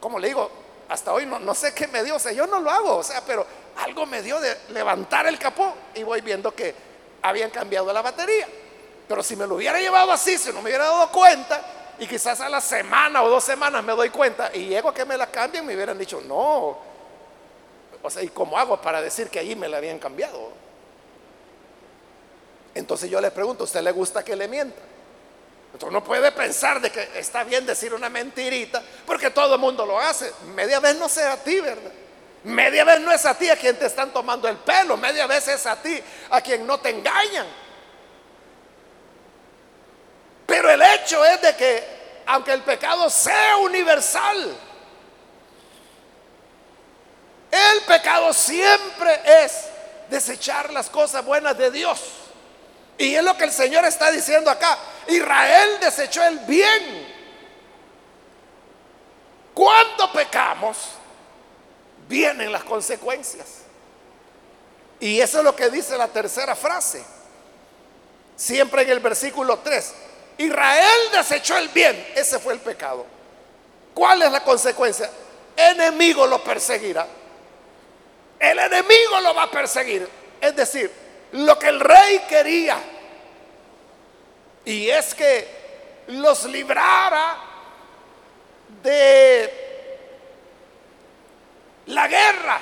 como 0.00 0.18
le 0.18 0.28
digo, 0.28 0.50
hasta 0.88 1.12
hoy 1.12 1.24
no, 1.24 1.38
no 1.38 1.54
sé 1.54 1.72
qué 1.72 1.86
me 1.86 2.02
dio, 2.02 2.16
o 2.16 2.18
sea, 2.18 2.32
yo 2.32 2.46
no 2.46 2.60
lo 2.60 2.70
hago, 2.70 2.96
o 2.96 3.02
sea, 3.02 3.22
pero 3.26 3.46
algo 3.76 4.06
me 4.06 4.22
dio 4.22 4.40
de 4.40 4.56
levantar 4.70 5.26
el 5.26 5.38
capó 5.38 5.74
y 5.94 6.02
voy 6.02 6.20
viendo 6.20 6.54
que 6.54 6.74
habían 7.22 7.50
cambiado 7.50 7.92
la 7.92 8.02
batería. 8.02 8.46
Pero 9.08 9.22
si 9.22 9.34
me 9.36 9.46
lo 9.46 9.54
hubiera 9.54 9.80
llevado 9.80 10.12
así, 10.12 10.36
si 10.36 10.52
no 10.52 10.60
me 10.60 10.68
hubiera 10.68 10.84
dado 10.84 11.10
cuenta, 11.10 11.60
y 11.98 12.06
quizás 12.06 12.40
a 12.40 12.48
la 12.48 12.60
semana 12.60 13.22
o 13.22 13.28
dos 13.28 13.42
semanas 13.42 13.82
me 13.82 13.92
doy 13.92 14.10
cuenta 14.10 14.50
y 14.54 14.66
llego 14.66 14.90
a 14.90 14.94
que 14.94 15.04
me 15.04 15.16
la 15.16 15.26
cambien, 15.26 15.64
me 15.66 15.74
hubieran 15.74 15.98
dicho, 15.98 16.20
no. 16.20 16.78
O 18.02 18.10
sea, 18.10 18.22
¿y 18.22 18.28
cómo 18.28 18.56
hago 18.58 18.80
para 18.80 19.00
decir 19.00 19.28
que 19.28 19.38
allí 19.38 19.56
me 19.56 19.68
la 19.68 19.78
habían 19.78 19.98
cambiado? 19.98 20.52
Entonces 22.74 23.10
yo 23.10 23.20
le 23.20 23.30
pregunto, 23.30 23.64
¿usted 23.64 23.80
le 23.80 23.90
gusta 23.90 24.22
que 24.22 24.36
le 24.36 24.46
mienta? 24.46 24.80
Entonces 25.72 25.92
no 25.92 26.04
puede 26.04 26.30
pensar 26.32 26.80
de 26.80 26.90
que 26.90 27.18
está 27.18 27.42
bien 27.44 27.66
decir 27.66 27.92
una 27.92 28.08
mentirita, 28.08 28.82
porque 29.04 29.30
todo 29.30 29.54
el 29.54 29.60
mundo 29.60 29.84
lo 29.84 29.98
hace. 29.98 30.32
Media 30.54 30.78
vez 30.78 30.96
no 30.96 31.08
sea 31.08 31.32
a 31.32 31.36
ti, 31.38 31.58
¿verdad? 31.60 31.90
Media 32.44 32.84
vez 32.84 33.00
no 33.00 33.10
es 33.10 33.26
a 33.26 33.36
ti 33.36 33.48
a 33.48 33.56
quien 33.56 33.76
te 33.76 33.86
están 33.86 34.12
tomando 34.12 34.48
el 34.48 34.56
pelo, 34.58 34.96
media 34.96 35.26
vez 35.26 35.48
es 35.48 35.66
a 35.66 35.74
ti 35.82 36.00
a 36.30 36.40
quien 36.40 36.66
no 36.66 36.78
te 36.78 36.90
engañan. 36.90 37.46
Pero 40.48 40.70
el 40.70 40.80
hecho 40.80 41.22
es 41.26 41.42
de 41.42 41.54
que, 41.56 41.84
aunque 42.24 42.54
el 42.54 42.62
pecado 42.62 43.10
sea 43.10 43.58
universal, 43.58 44.56
el 47.50 47.82
pecado 47.82 48.32
siempre 48.32 49.20
es 49.44 49.66
desechar 50.08 50.72
las 50.72 50.88
cosas 50.88 51.22
buenas 51.22 51.58
de 51.58 51.70
Dios. 51.70 52.00
Y 52.96 53.14
es 53.14 53.22
lo 53.22 53.36
que 53.36 53.44
el 53.44 53.52
Señor 53.52 53.84
está 53.84 54.10
diciendo 54.10 54.50
acá. 54.50 54.78
Israel 55.08 55.80
desechó 55.82 56.24
el 56.24 56.38
bien. 56.38 57.14
Cuando 59.52 60.10
pecamos, 60.14 60.78
vienen 62.08 62.50
las 62.50 62.64
consecuencias. 62.64 63.48
Y 64.98 65.20
eso 65.20 65.40
es 65.40 65.44
lo 65.44 65.54
que 65.54 65.68
dice 65.68 65.98
la 65.98 66.08
tercera 66.08 66.56
frase. 66.56 67.04
Siempre 68.34 68.80
en 68.80 68.88
el 68.88 69.00
versículo 69.00 69.58
3. 69.58 70.07
Israel 70.38 71.00
desechó 71.12 71.58
el 71.58 71.68
bien. 71.68 72.12
Ese 72.14 72.38
fue 72.38 72.54
el 72.54 72.60
pecado. 72.60 73.04
¿Cuál 73.92 74.22
es 74.22 74.32
la 74.32 74.42
consecuencia? 74.42 75.10
Enemigo 75.56 76.26
lo 76.26 76.42
perseguirá. 76.42 77.06
El 78.38 78.58
enemigo 78.58 79.20
lo 79.20 79.34
va 79.34 79.44
a 79.44 79.50
perseguir. 79.50 80.08
Es 80.40 80.54
decir, 80.54 80.90
lo 81.32 81.58
que 81.58 81.68
el 81.68 81.80
rey 81.80 82.20
quería. 82.28 82.78
Y 84.64 84.88
es 84.88 85.14
que 85.14 85.58
los 86.08 86.44
librara 86.44 87.36
de 88.82 89.66
la 91.86 92.06
guerra, 92.06 92.60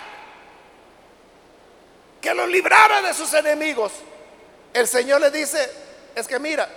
que 2.20 2.32
los 2.32 2.48
librara 2.48 3.02
de 3.02 3.12
sus 3.12 3.32
enemigos. 3.34 3.92
El 4.72 4.88
Señor 4.88 5.20
le 5.20 5.30
dice, 5.30 5.70
es 6.14 6.26
que 6.26 6.38
mira, 6.38 6.68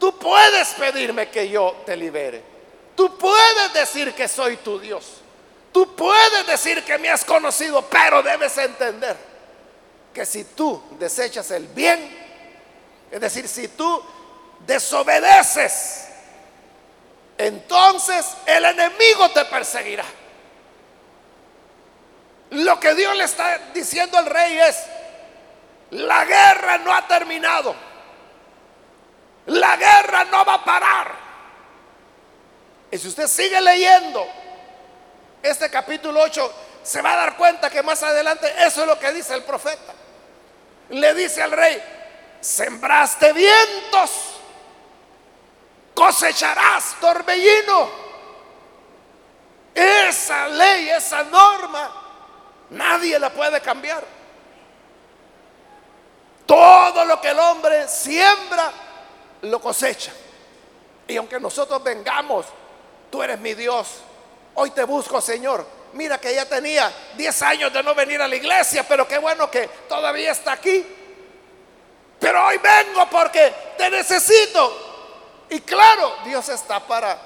tú 0.00 0.18
puedes 0.18 0.68
pedirme 0.70 1.28
que 1.28 1.48
yo 1.48 1.82
te 1.86 1.96
libere. 1.96 2.42
Tú 2.96 3.16
puedes 3.16 3.72
decir 3.72 4.12
que 4.14 4.26
soy 4.26 4.56
tu 4.56 4.80
Dios. 4.80 5.20
Tú 5.72 5.94
puedes 5.94 6.46
decir 6.46 6.82
que 6.84 6.98
me 6.98 7.08
has 7.08 7.24
conocido, 7.24 7.82
pero 7.82 8.22
debes 8.22 8.58
entender 8.58 9.16
que 10.12 10.26
si 10.26 10.42
tú 10.44 10.82
desechas 10.98 11.50
el 11.52 11.68
bien, 11.68 12.18
es 13.10 13.20
decir, 13.20 13.46
si 13.46 13.68
tú 13.68 14.02
desobedeces, 14.66 16.08
entonces 17.38 18.26
el 18.46 18.64
enemigo 18.64 19.30
te 19.30 19.44
perseguirá. 19.44 20.04
Lo 22.50 22.80
que 22.80 22.94
Dios 22.94 23.16
le 23.16 23.24
está 23.24 23.58
diciendo 23.72 24.18
al 24.18 24.26
rey 24.26 24.58
es, 24.58 24.76
la 25.90 26.24
guerra 26.24 26.78
no 26.78 26.92
ha 26.92 27.06
terminado. 27.06 27.89
La 29.50 29.76
guerra 29.76 30.24
no 30.24 30.44
va 30.44 30.54
a 30.54 30.64
parar. 30.64 31.12
Y 32.90 32.98
si 32.98 33.08
usted 33.08 33.28
sigue 33.28 33.60
leyendo 33.60 34.26
este 35.42 35.70
capítulo 35.70 36.20
8, 36.22 36.52
se 36.82 37.00
va 37.00 37.12
a 37.12 37.16
dar 37.16 37.36
cuenta 37.36 37.70
que 37.70 37.82
más 37.82 38.02
adelante 38.02 38.52
eso 38.64 38.80
es 38.80 38.86
lo 38.86 38.98
que 38.98 39.12
dice 39.12 39.34
el 39.34 39.44
profeta 39.44 39.94
le 40.90 41.14
dice 41.14 41.42
al 41.42 41.52
rey, 41.52 41.82
sembraste 42.40 43.32
vientos, 43.32 44.10
cosecharás 45.94 46.96
torbellino. 47.00 48.10
Esa 49.72 50.48
ley, 50.48 50.90
esa 50.90 51.22
norma, 51.24 51.90
nadie 52.70 53.18
la 53.18 53.30
puede 53.30 53.60
cambiar. 53.60 54.02
Todo 56.44 57.04
lo 57.04 57.20
que 57.20 57.28
el 57.28 57.38
hombre 57.38 57.86
siembra, 57.86 58.72
lo 59.42 59.60
cosecha. 59.60 60.12
Y 61.08 61.16
aunque 61.16 61.40
nosotros 61.40 61.82
vengamos, 61.82 62.46
tú 63.10 63.22
eres 63.22 63.38
mi 63.40 63.54
Dios, 63.54 63.88
hoy 64.54 64.70
te 64.70 64.84
busco, 64.84 65.20
Señor 65.20 65.80
Mira 65.92 66.18
que 66.18 66.34
ya 66.34 66.46
tenía 66.46 66.92
10 67.16 67.42
años 67.42 67.72
de 67.72 67.82
no 67.82 67.94
venir 67.94 68.22
a 68.22 68.28
la 68.28 68.36
iglesia, 68.36 68.86
pero 68.86 69.08
qué 69.08 69.18
bueno 69.18 69.50
que 69.50 69.66
todavía 69.88 70.30
está 70.30 70.52
aquí. 70.52 70.86
Pero 72.18 72.46
hoy 72.46 72.58
vengo 72.58 73.08
porque 73.10 73.52
te 73.76 73.90
necesito. 73.90 74.88
Y 75.48 75.60
claro, 75.60 76.14
Dios 76.24 76.48
está 76.48 76.78
para 76.86 77.18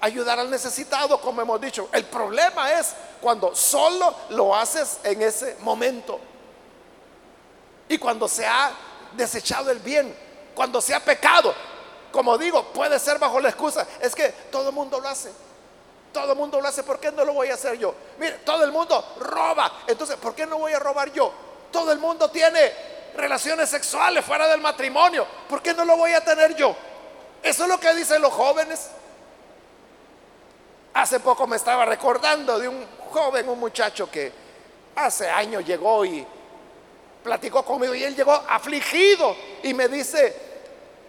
ayudar 0.00 0.38
al 0.38 0.50
necesitado, 0.50 1.20
como 1.20 1.40
hemos 1.42 1.60
dicho. 1.60 1.88
El 1.92 2.04
problema 2.04 2.72
es 2.72 2.94
cuando 3.20 3.56
solo 3.56 4.14
lo 4.30 4.54
haces 4.54 5.00
en 5.02 5.22
ese 5.22 5.56
momento. 5.60 6.20
Y 7.88 7.98
cuando 7.98 8.28
se 8.28 8.46
ha 8.46 8.72
desechado 9.14 9.70
el 9.72 9.80
bien, 9.80 10.14
cuando 10.54 10.80
se 10.80 10.94
ha 10.94 11.00
pecado, 11.00 11.54
como 12.10 12.36
digo, 12.36 12.64
puede 12.72 12.98
ser 12.98 13.18
bajo 13.18 13.40
la 13.40 13.48
excusa, 13.48 13.86
es 14.00 14.14
que 14.14 14.28
todo 14.50 14.68
el 14.68 14.74
mundo 14.74 15.00
lo 15.00 15.08
hace. 15.08 15.32
Todo 16.12 16.32
el 16.32 16.38
mundo 16.38 16.60
lo 16.60 16.68
hace, 16.68 16.82
¿por 16.82 17.00
qué 17.00 17.10
no 17.10 17.24
lo 17.24 17.32
voy 17.32 17.48
a 17.48 17.54
hacer 17.54 17.78
yo? 17.78 17.94
Mire, 18.18 18.38
todo 18.44 18.64
el 18.64 18.70
mundo 18.70 19.14
roba, 19.20 19.72
entonces, 19.86 20.16
¿por 20.16 20.34
qué 20.34 20.44
no 20.46 20.58
voy 20.58 20.72
a 20.72 20.78
robar 20.78 21.10
yo? 21.10 21.32
Todo 21.70 21.90
el 21.90 21.98
mundo 21.98 22.30
tiene 22.30 22.70
relaciones 23.16 23.70
sexuales 23.70 24.24
fuera 24.24 24.46
del 24.46 24.60
matrimonio, 24.60 25.26
¿por 25.48 25.62
qué 25.62 25.72
no 25.72 25.86
lo 25.86 25.96
voy 25.96 26.12
a 26.12 26.22
tener 26.22 26.54
yo? 26.54 26.76
Eso 27.42 27.62
es 27.62 27.68
lo 27.68 27.80
que 27.80 27.94
dicen 27.94 28.20
los 28.20 28.32
jóvenes. 28.32 28.90
Hace 30.94 31.18
poco 31.20 31.46
me 31.46 31.56
estaba 31.56 31.86
recordando 31.86 32.58
de 32.58 32.68
un 32.68 32.86
joven, 33.10 33.48
un 33.48 33.58
muchacho 33.58 34.10
que 34.10 34.30
hace 34.94 35.28
años 35.28 35.64
llegó 35.64 36.04
y 36.04 36.26
platicó 37.22 37.64
conmigo 37.64 37.94
y 37.94 38.04
él 38.04 38.16
llegó 38.16 38.32
afligido 38.32 39.36
y 39.62 39.74
me 39.74 39.88
dice, 39.88 40.34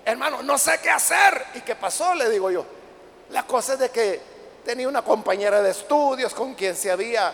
hermano, 0.06 0.43
no 0.43 0.58
sé 0.58 0.80
qué 0.82 0.89
hacer. 0.89 1.45
¿Y 1.56 1.62
qué 1.62 1.76
pasó? 1.76 2.13
Le 2.15 2.30
digo 2.30 2.52
yo. 2.52 2.65
La 3.30 3.43
cosa 3.43 3.73
es 3.73 3.80
de 3.80 3.89
que 3.89 4.21
tenía 4.63 4.88
una 4.88 5.02
compañera 5.02 5.62
de 5.62 5.71
estudios 5.71 6.34
con 6.34 6.54
quien 6.54 6.76
se 6.76 6.91
había 6.91 7.34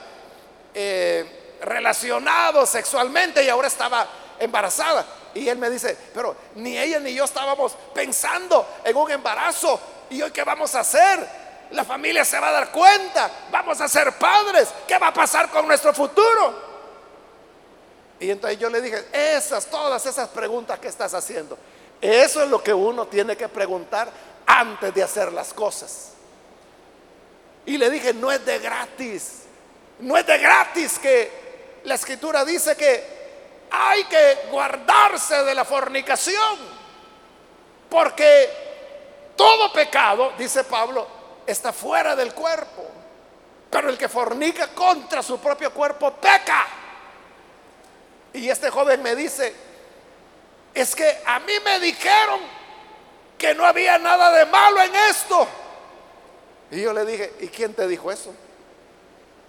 eh, 0.74 1.58
relacionado 1.62 2.66
sexualmente 2.66 3.44
y 3.44 3.50
ahora 3.50 3.68
estaba 3.68 4.08
embarazada. 4.40 5.06
Y 5.34 5.48
él 5.48 5.58
me 5.58 5.70
dice, 5.70 5.96
pero 6.14 6.36
ni 6.56 6.78
ella 6.78 7.00
ni 7.00 7.14
yo 7.14 7.26
estábamos 7.26 7.76
pensando 7.94 8.66
en 8.84 8.96
un 8.96 9.12
embarazo. 9.12 9.80
¿Y 10.10 10.22
hoy 10.22 10.32
qué 10.32 10.44
vamos 10.44 10.74
a 10.76 10.80
hacer? 10.80 11.28
La 11.72 11.84
familia 11.84 12.26
se 12.26 12.40
va 12.40 12.50
a 12.50 12.52
dar 12.52 12.72
cuenta. 12.72 13.30
Vamos 13.52 13.80
a 13.80 13.88
ser 13.88 14.14
padres. 14.14 14.70
¿Qué 14.88 14.98
va 14.98 15.08
a 15.08 15.14
pasar 15.14 15.50
con 15.50 15.68
nuestro 15.68 15.94
futuro? 15.94 16.69
Y 18.20 18.32
entonces 18.32 18.60
yo 18.60 18.70
le 18.70 18.82
dije, 18.82 19.06
esas, 19.14 19.66
todas 19.68 20.06
esas 20.06 20.30
preguntas 20.30 20.80
que 20.80 20.88
estás 20.88 21.14
haciendo, 21.14 21.58
eso 22.02 22.44
es 22.44 22.50
lo 22.50 22.62
que 22.64 22.74
uno 22.74 23.08
tiene 23.08 23.36
que 23.36 23.48
preguntar 23.48 24.10
antes 24.46 24.94
de 24.94 25.04
hacer 25.04 25.32
las 25.32 25.54
cosas. 25.54 26.14
Y 27.66 27.78
le 27.78 27.90
dije, 27.90 28.14
no 28.14 28.32
es 28.32 28.44
de 28.46 28.60
gratis. 28.60 29.44
No 30.00 30.18
es 30.18 30.26
de 30.26 30.38
gratis 30.38 30.98
que 30.98 31.80
la 31.84 31.96
escritura 31.96 32.44
dice 32.46 32.76
que 32.76 33.20
hay 33.70 34.06
que 34.06 34.48
guardarse 34.50 35.44
de 35.44 35.54
la 35.54 35.66
fornicación. 35.66 36.58
Porque 37.90 38.50
todo 39.36 39.72
pecado, 39.72 40.34
dice 40.38 40.64
Pablo, 40.64 41.08
está 41.46 41.72
fuera 41.74 42.16
del 42.16 42.34
cuerpo. 42.34 42.88
Pero 43.70 43.90
el 43.90 43.98
que 43.98 44.10
fornica 44.10 44.70
contra 44.70 45.22
su 45.22 45.40
propio 45.40 45.72
cuerpo 45.74 46.12
peca. 46.14 46.66
Y 48.34 48.50
este 48.50 48.70
joven 48.70 49.02
me 49.02 49.16
dice, 49.16 49.54
es 50.74 50.96
que 50.96 51.18
a 51.26 51.40
mí 51.40 51.54
me 51.66 51.80
dijeron 51.80 52.40
que 53.38 53.56
no 53.56 53.66
había 53.66 53.98
nada 53.98 54.32
de 54.32 54.46
malo 54.46 54.82
en 54.82 54.96
esto. 54.96 55.48
Y 56.72 56.82
yo 56.82 56.94
le 56.94 57.06
dije, 57.06 57.34
¿y 57.40 57.48
quién 57.48 57.74
te 57.74 57.88
dijo 57.88 58.12
eso? 58.12 58.34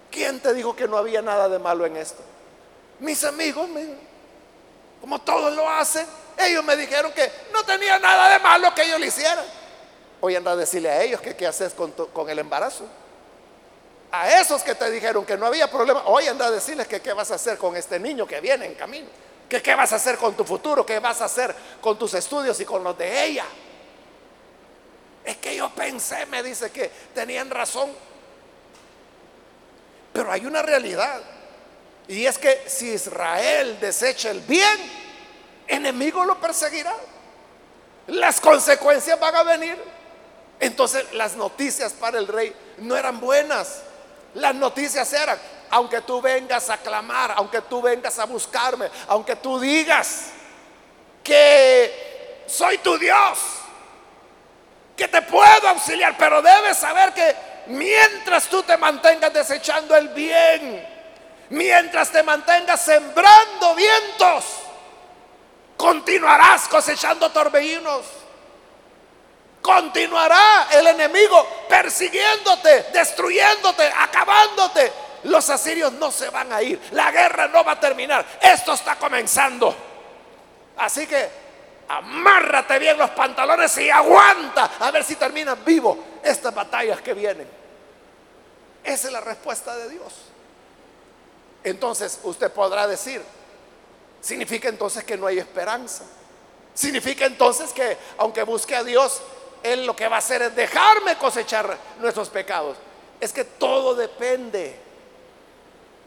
¿Quién 0.09 0.39
te 0.39 0.53
dijo 0.53 0.75
que 0.75 0.87
no 0.87 0.97
había 0.97 1.21
nada 1.21 1.47
de 1.47 1.59
malo 1.59 1.85
en 1.85 1.95
esto? 1.97 2.23
Mis 2.99 3.23
amigos, 3.23 3.69
como 4.99 5.21
todos 5.21 5.53
lo 5.55 5.69
hacen, 5.69 6.05
ellos 6.37 6.63
me 6.63 6.75
dijeron 6.75 7.11
que 7.13 7.31
no 7.53 7.63
tenía 7.63 7.99
nada 7.99 8.29
de 8.33 8.39
malo 8.39 8.73
que 8.73 8.83
ellos 8.83 8.99
le 8.99 9.07
hicieran. 9.07 9.45
Hoy 10.19 10.35
anda 10.35 10.51
a 10.51 10.55
decirle 10.55 10.89
a 10.89 11.01
ellos 11.01 11.21
que 11.21 11.35
qué 11.35 11.47
haces 11.47 11.73
con 11.73 12.29
el 12.29 12.39
embarazo. 12.39 12.85
A 14.11 14.41
esos 14.41 14.61
que 14.61 14.75
te 14.75 14.91
dijeron 14.91 15.25
que 15.25 15.37
no 15.37 15.45
había 15.45 15.71
problema, 15.71 16.03
hoy 16.05 16.27
anda 16.27 16.47
a 16.47 16.51
decirles 16.51 16.87
que 16.87 17.01
qué 17.01 17.13
vas 17.13 17.31
a 17.31 17.35
hacer 17.35 17.57
con 17.57 17.77
este 17.77 17.97
niño 17.97 18.27
que 18.27 18.41
viene 18.41 18.65
en 18.65 18.75
camino. 18.75 19.07
Que 19.47 19.61
qué 19.61 19.73
vas 19.73 19.93
a 19.93 19.95
hacer 19.95 20.17
con 20.17 20.35
tu 20.35 20.43
futuro, 20.43 20.85
qué 20.85 20.99
vas 20.99 21.21
a 21.21 21.25
hacer 21.25 21.55
con 21.79 21.97
tus 21.97 22.13
estudios 22.13 22.59
y 22.59 22.65
con 22.65 22.83
los 22.83 22.97
de 22.97 23.25
ella. 23.25 23.45
Es 25.23 25.37
que 25.37 25.55
yo 25.55 25.69
pensé, 25.69 26.25
me 26.25 26.43
dice 26.43 26.71
que 26.71 26.89
tenían 27.13 27.49
razón. 27.49 27.91
Pero 30.11 30.31
hay 30.31 30.45
una 30.45 30.61
realidad. 30.61 31.21
Y 32.07 32.25
es 32.25 32.37
que 32.37 32.63
si 32.67 32.91
Israel 32.91 33.79
desecha 33.79 34.29
el 34.31 34.41
bien, 34.41 34.77
enemigo 35.67 36.25
lo 36.25 36.37
perseguirá. 36.39 36.93
Las 38.07 38.41
consecuencias 38.41 39.17
van 39.17 39.35
a 39.35 39.43
venir. 39.43 39.77
Entonces 40.59 41.13
las 41.13 41.35
noticias 41.37 41.93
para 41.93 42.19
el 42.19 42.27
rey 42.27 42.53
no 42.79 42.97
eran 42.97 43.21
buenas. 43.21 43.83
Las 44.35 44.55
noticias 44.55 45.11
eran, 45.13 45.37
aunque 45.71 46.01
tú 46.01 46.21
vengas 46.21 46.69
a 46.69 46.77
clamar, 46.77 47.33
aunque 47.35 47.61
tú 47.61 47.81
vengas 47.81 48.17
a 48.19 48.25
buscarme, 48.25 48.89
aunque 49.07 49.35
tú 49.35 49.59
digas 49.59 50.27
que 51.23 52.43
soy 52.47 52.77
tu 52.79 52.97
Dios, 52.97 53.39
que 54.95 55.07
te 55.07 55.21
puedo 55.21 55.67
auxiliar, 55.69 56.15
pero 56.17 56.41
debes 56.41 56.77
saber 56.77 57.13
que 57.13 57.35
mientras 57.67 58.47
tú 58.47 58.63
te 58.63 58.77
mantengas 58.77 59.33
desechando 59.33 59.95
el 59.95 60.09
bien, 60.09 60.87
mientras 61.49 62.11
te 62.11 62.23
mantengas 62.23 62.81
sembrando 62.81 63.75
vientos, 63.75 64.45
continuarás 65.77 66.67
cosechando 66.67 67.31
torbellinos. 67.31 68.20
Continuará 69.61 70.67
el 70.71 70.87
enemigo 70.87 71.65
persiguiéndote, 71.69 72.87
destruyéndote, 72.93 73.91
acabándote. 73.95 74.91
Los 75.23 75.49
asirios 75.51 75.93
no 75.93 76.11
se 76.11 76.29
van 76.29 76.51
a 76.51 76.61
ir. 76.63 76.81
La 76.91 77.11
guerra 77.11 77.47
no 77.47 77.63
va 77.63 77.73
a 77.73 77.79
terminar. 77.79 78.25
Esto 78.41 78.73
está 78.73 78.95
comenzando. 78.95 79.75
Así 80.77 81.05
que 81.05 81.29
amárrate 81.87 82.79
bien 82.79 82.97
los 82.97 83.11
pantalones 83.11 83.77
y 83.77 83.89
aguanta 83.89 84.71
a 84.79 84.89
ver 84.89 85.03
si 85.03 85.15
terminan 85.15 85.63
vivo 85.63 85.97
estas 86.23 86.53
batallas 86.55 87.01
que 87.01 87.13
vienen. 87.13 87.47
Esa 88.83 89.07
es 89.07 89.13
la 89.13 89.21
respuesta 89.21 89.75
de 89.75 89.89
Dios. 89.89 90.13
Entonces 91.63 92.19
usted 92.23 92.51
podrá 92.51 92.87
decir, 92.87 93.21
significa 94.21 94.69
entonces 94.69 95.03
que 95.03 95.17
no 95.17 95.27
hay 95.27 95.37
esperanza. 95.37 96.03
Significa 96.73 97.25
entonces 97.25 97.71
que 97.73 97.97
aunque 98.17 98.41
busque 98.43 98.75
a 98.75 98.83
Dios, 98.83 99.21
él 99.63 99.85
lo 99.85 99.95
que 99.95 100.07
va 100.07 100.17
a 100.17 100.19
hacer 100.19 100.41
es 100.41 100.55
dejarme 100.55 101.17
cosechar 101.17 101.77
nuestros 101.99 102.29
pecados. 102.29 102.77
Es 103.19 103.31
que 103.31 103.43
todo 103.43 103.95
depende. 103.95 104.75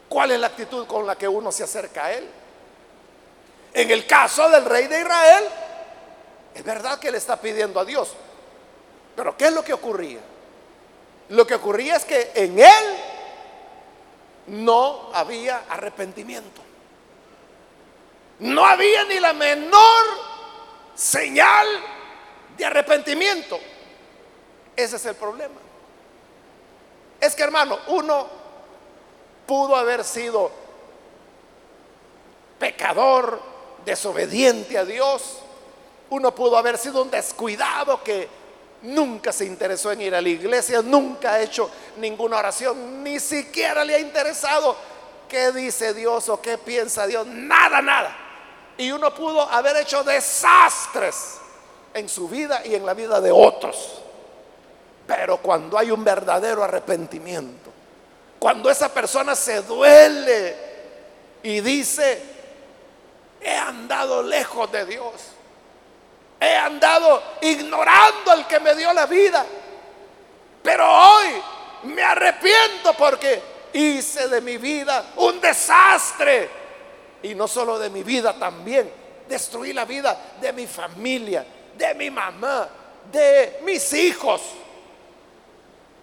¿Cuál 0.09 0.33
es 0.33 0.41
la 0.41 0.49
actitud 0.49 0.87
con 0.87 1.07
la 1.07 1.17
que 1.17 1.29
uno 1.29 1.53
se 1.53 1.65
acerca 1.65 2.07
a 2.07 2.13
Él? 2.13 2.29
En 3.73 3.91
el 3.91 4.07
caso 4.07 4.49
del 4.49 4.65
rey 4.65 4.87
de 4.87 5.01
Israel, 5.01 5.45
es 6.55 6.65
verdad 6.65 6.99
que 6.99 7.11
le 7.11 7.19
está 7.19 7.41
pidiendo 7.41 7.81
a 7.81 7.85
Dios. 7.85 8.15
Pero 9.17 9.37
¿qué 9.37 9.47
es 9.47 9.53
lo 9.53 9.65
que 9.65 9.73
ocurría? 9.73 10.21
Lo 11.31 11.47
que 11.47 11.55
ocurría 11.55 11.97
es 11.97 12.05
que 12.05 12.33
en 12.35 12.59
Él 12.59 12.97
no 14.49 15.11
había 15.13 15.65
arrepentimiento. 15.69 16.61
No 18.41 18.65
había 18.65 19.05
ni 19.05 19.21
la 19.21 19.33
menor 19.33 20.05
señal 20.95 21.67
de 22.57 22.65
arrepentimiento. 22.65 23.59
Ese 24.77 24.97
es 24.97 25.07
el 25.07 25.15
problema. 25.15 25.55
Es 27.21 27.35
que 27.35 27.43
hermano, 27.43 27.79
uno 27.89 28.27
pudo 29.47 29.77
haber 29.77 30.05
sido 30.05 30.51
pecador, 32.59 33.41
desobediente 33.85 34.79
a 34.79 34.85
Dios. 34.85 35.39
Uno 36.11 36.35
pudo 36.35 36.57
haber 36.57 36.79
sido 36.79 37.03
un 37.03 37.11
descuidado 37.11 38.03
que 38.03 38.29
nunca 38.83 39.33
se 39.33 39.47
interesó 39.47 39.93
en 39.93 40.03
ir 40.03 40.15
a 40.15 40.21
la 40.21 40.29
iglesia, 40.29 40.83
nunca 40.83 41.35
ha 41.35 41.41
hecho 41.41 41.71
ninguna 41.97 42.39
oración, 42.39 43.03
ni 43.03 43.19
siquiera 43.19 43.85
le 43.85 43.95
ha 43.95 43.99
interesado 43.99 44.77
qué 45.29 45.53
dice 45.53 45.95
Dios 45.95 46.29
o 46.29 46.41
qué 46.41 46.59
piensa 46.59 47.07
Dios, 47.07 47.27
nada, 47.27 47.81
nada. 47.81 48.17
Y 48.77 48.93
uno 48.93 49.15
pudo 49.15 49.41
haber 49.41 49.77
hecho 49.79 50.05
desastres 50.05 51.39
en 51.95 52.09
su 52.09 52.29
vida 52.29 52.63
y 52.65 52.75
en 52.75 52.85
la 52.85 52.93
vida 52.93 53.21
de 53.21 53.31
otros. 53.31 54.03
Pero 55.07 55.39
cuando 55.39 55.79
hay 55.79 55.91
un 55.91 56.03
verdadero 56.03 56.65
arrepentimiento, 56.65 57.71
cuando 58.39 58.71
esa 58.71 58.93
persona 58.93 59.35
se 59.35 59.63
duele 59.63 60.57
y 61.43 61.61
dice, 61.61 62.23
he 63.41 63.57
andado 63.57 64.23
lejos 64.23 64.71
de 64.73 64.85
Dios, 64.87 65.13
he 66.41 66.57
andado 66.57 67.23
ignorando 67.41 68.33
al 68.33 68.47
que 68.47 68.61
me 68.61 68.75
dio 68.75 68.93
la 68.93 69.07
vida, 69.07 69.47
pero 70.63 70.91
hoy 70.91 71.29
me 71.85 72.03
arrepiento 72.03 72.95
porque 72.99 73.43
hice 73.75 74.29
de 74.29 74.41
mi 74.41 74.57
vida 74.57 75.13
un 75.17 75.41
desastre. 75.41 76.65
Y 77.23 77.35
no 77.35 77.49
solo 77.49 77.79
de 77.79 77.89
mi 77.89 78.03
vida 78.03 78.35
también, 78.35 78.91
destruí 79.29 79.73
la 79.73 79.85
vida 79.85 80.35
de 80.41 80.53
mi 80.53 80.67
familia, 80.67 81.45
de 81.77 81.95
mi 81.95 82.11
mamá, 82.11 82.69
de 83.11 83.61
mis 83.63 83.93
hijos. 83.93 84.41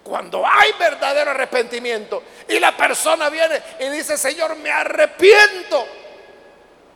cuando 0.03 0.43
hay 0.43 0.71
verdadero 0.79 1.29
arrepentimiento 1.29 2.23
y 2.47 2.59
la 2.59 2.75
persona 2.75 3.29
viene 3.29 3.61
y 3.79 3.89
dice, 3.89 4.17
Señor, 4.17 4.55
me 4.55 4.71
arrepiento, 4.71 5.85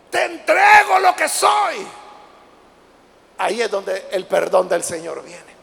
te 0.09 0.23
entrego 0.25 0.99
lo 0.99 1.15
que 1.15 1.29
soy. 1.29 1.88
Ahí 3.38 3.61
es 3.61 3.69
donde 3.69 4.07
el 4.11 4.25
perdón 4.25 4.67
del 4.69 4.83
Señor 4.83 5.23
viene. 5.23 5.55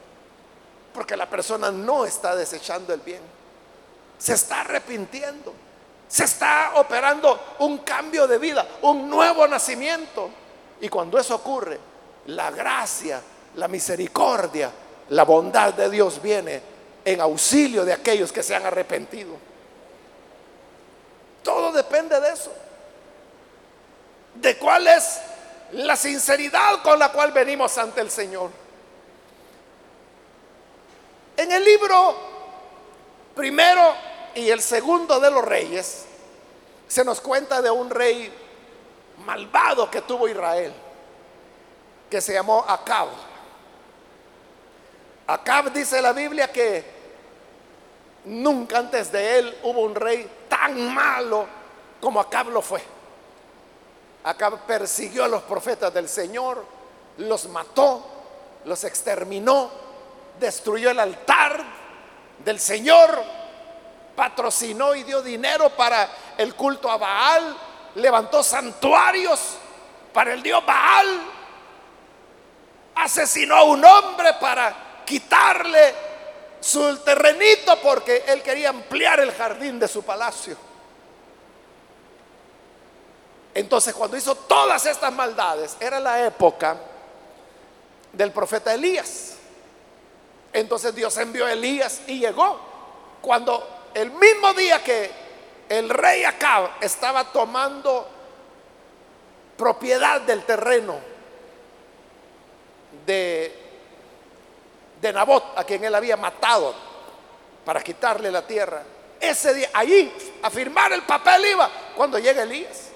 Porque 0.92 1.16
la 1.16 1.29
persona 1.29 1.70
no 1.70 2.05
está 2.05 2.37
desechando 2.37 2.92
el 2.92 3.01
bien. 3.01 3.22
Se 4.18 4.35
está 4.35 4.61
arrepintiendo. 4.61 5.53
Se 6.07 6.25
está 6.25 6.72
operando 6.75 7.55
un 7.61 7.79
cambio 7.79 8.27
de 8.27 8.37
vida, 8.37 8.66
un 8.83 9.09
nuevo 9.09 9.48
nacimiento. 9.48 10.29
Y 10.83 10.88
cuando 10.90 11.18
eso 11.18 11.37
ocurre, 11.37 11.79
la 12.27 12.51
gracia, 12.51 13.21
la 13.57 13.69
misericordia, 13.69 14.71
la 15.11 15.25
bondad 15.25 15.75
de 15.75 15.91
Dios 15.91 16.21
viene 16.23 16.63
en 17.05 17.21
auxilio 17.21 17.85
de 17.85 17.93
aquellos 17.93 18.33
que 18.33 18.43
se 18.43 18.55
han 18.55 18.65
arrepentido. 18.65 19.37
Todo 21.43 21.73
depende 21.73 22.21
de 22.21 22.33
eso. 22.33 22.53
De 24.35 24.57
cuál 24.57 24.87
es 24.87 25.21
la 25.73 25.97
sinceridad 25.97 26.83
con 26.83 26.99
la 26.99 27.11
cual 27.11 27.33
venimos 27.33 27.77
ante 27.79 28.01
el 28.01 28.11
Señor. 28.11 28.51
En 31.37 31.51
el 31.51 31.65
libro 31.65 32.17
primero 33.35 33.95
y 34.35 34.49
el 34.49 34.61
segundo 34.61 35.19
de 35.21 35.31
los 35.31 35.45
reyes, 35.45 36.05
se 36.89 37.05
nos 37.05 37.21
cuenta 37.21 37.63
de 37.63 37.71
un 37.71 37.91
rey 37.91 38.33
malvado 39.25 39.91
que 39.91 40.03
tuvo 40.03 40.29
Israel, 40.29 40.73
que 42.12 42.20
se 42.20 42.35
llamó 42.35 42.62
Acab. 42.68 43.09
Acab 45.27 45.72
dice 45.72 46.03
la 46.03 46.12
Biblia 46.12 46.53
que 46.53 46.85
nunca 48.27 48.81
antes 48.81 49.11
de 49.11 49.38
él 49.38 49.59
hubo 49.62 49.81
un 49.81 49.94
rey 49.94 50.31
tan 50.46 50.92
malo 50.92 51.46
como 52.03 52.20
Acab 52.20 52.51
lo 52.51 52.61
fue. 52.61 52.83
Acab 54.25 54.66
persiguió 54.66 55.25
a 55.25 55.29
los 55.29 55.42
profetas 55.44 55.94
del 55.94 56.07
Señor, 56.07 56.62
los 57.16 57.48
mató, 57.48 58.05
los 58.66 58.85
exterminó, 58.85 59.70
destruyó 60.38 60.90
el 60.90 61.01
altar 61.01 61.64
del 62.44 62.61
Señor, 62.61 63.22
patrocinó 64.14 64.94
y 64.94 65.03
dio 65.05 65.22
dinero 65.22 65.70
para 65.70 66.11
el 66.37 66.55
culto 66.57 66.90
a 66.90 66.98
Baal, 66.98 67.57
levantó 67.94 68.42
santuarios 68.42 69.57
para 70.12 70.35
el 70.35 70.42
dios 70.42 70.62
Baal, 70.66 71.32
asesinó 72.94 73.57
a 73.57 73.64
un 73.64 73.85
hombre 73.85 74.35
para 74.40 75.02
quitarle 75.05 75.94
su 76.61 76.96
terrenito 76.98 77.81
porque 77.83 78.24
él 78.28 78.42
quería 78.42 78.70
ampliar 78.70 79.20
el 79.20 79.33
jardín 79.33 79.78
de 79.78 79.88
su 79.88 80.02
palacio. 80.02 80.57
Entonces 83.55 83.94
cuando 83.94 84.16
hizo 84.16 84.35
todas 84.35 84.87
estas 84.87 85.12
maldades, 85.12 85.76
era 85.81 86.00
la 86.00 86.24
época 86.24 86.76
del 88.12 88.31
profeta 88.31 88.72
Elías. 88.72 89.35
Entonces 90.52 90.94
Dios 90.94 91.16
envió 91.18 91.46
a 91.46 91.52
Elías 91.52 92.02
y 92.07 92.20
llegó 92.20 92.59
cuando 93.20 93.88
el 93.94 94.11
mismo 94.12 94.52
día 94.55 94.83
que 94.83 95.11
el 95.68 95.88
rey 95.88 96.24
Acab 96.24 96.70
estaba 96.81 97.24
tomando 97.33 98.07
propiedad 99.57 100.20
del 100.22 100.44
terreno 100.44 101.12
de, 103.07 103.53
de 105.01 105.12
Nabot, 105.12 105.53
a 105.57 105.65
quien 105.65 105.85
él 105.85 105.95
había 105.95 106.17
matado 106.17 106.75
para 107.65 107.83
quitarle 107.83 108.31
la 108.31 108.47
tierra. 108.47 108.83
Ese 109.21 109.55
día, 109.55 109.71
allí, 109.75 110.12
a 110.43 110.51
firmar 110.51 110.93
el 110.93 111.03
papel 111.03 111.47
iba 111.47 111.71
cuando 111.97 112.19
llega 112.19 112.43
Elías. 112.43 112.88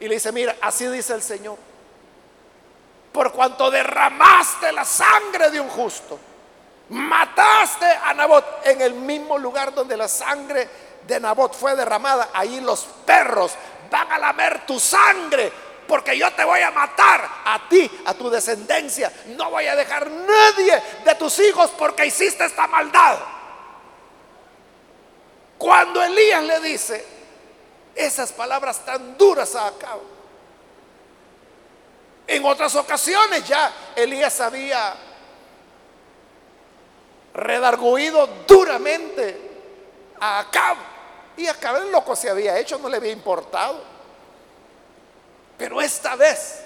Y 0.00 0.08
le 0.08 0.14
dice, 0.14 0.32
mira, 0.32 0.56
así 0.60 0.86
dice 0.86 1.14
el 1.14 1.22
Señor. 1.22 1.56
Por 3.12 3.32
cuanto 3.32 3.70
derramaste 3.70 4.72
la 4.72 4.84
sangre 4.84 5.50
de 5.50 5.60
un 5.60 5.68
justo 5.68 6.18
Mataste 6.90 7.86
a 7.86 8.12
Nabot 8.14 8.44
en 8.64 8.80
el 8.80 8.94
mismo 8.94 9.38
lugar 9.38 9.72
donde 9.72 9.96
la 9.96 10.08
sangre 10.08 10.68
de 11.06 11.20
Nabot 11.20 11.54
fue 11.54 11.76
derramada. 11.76 12.30
Ahí 12.32 12.60
los 12.60 12.84
perros 13.06 13.52
van 13.88 14.10
a 14.10 14.18
lamer 14.18 14.66
tu 14.66 14.78
sangre 14.80 15.52
porque 15.90 16.16
yo 16.16 16.32
te 16.34 16.44
voy 16.44 16.60
a 16.60 16.70
matar 16.70 17.28
a 17.44 17.68
ti, 17.68 17.90
a 18.04 18.14
tu 18.14 18.30
descendencia. 18.30 19.12
No 19.26 19.50
voy 19.50 19.66
a 19.66 19.74
dejar 19.74 20.08
nadie 20.08 20.80
de 21.04 21.14
tus 21.16 21.36
hijos 21.40 21.72
porque 21.76 22.06
hiciste 22.06 22.44
esta 22.44 22.68
maldad. 22.68 23.18
Cuando 25.58 26.00
Elías 26.00 26.44
le 26.44 26.60
dice 26.60 27.04
esas 27.92 28.30
palabras 28.30 28.84
tan 28.84 29.18
duras 29.18 29.56
a 29.56 29.66
Acab, 29.66 29.98
en 32.28 32.44
otras 32.44 32.72
ocasiones 32.76 33.44
ya 33.48 33.72
Elías 33.96 34.40
había 34.40 34.94
redarguido 37.34 38.28
duramente 38.46 39.50
a 40.20 40.38
Acab. 40.38 40.76
Y 41.36 41.48
Acab 41.48 41.82
el 41.82 41.90
loco 41.90 42.14
se 42.14 42.30
había 42.30 42.56
hecho, 42.60 42.78
no 42.78 42.88
le 42.88 42.98
había 42.98 43.10
importado. 43.10 43.89
Pero 45.60 45.78
esta 45.82 46.16
vez, 46.16 46.62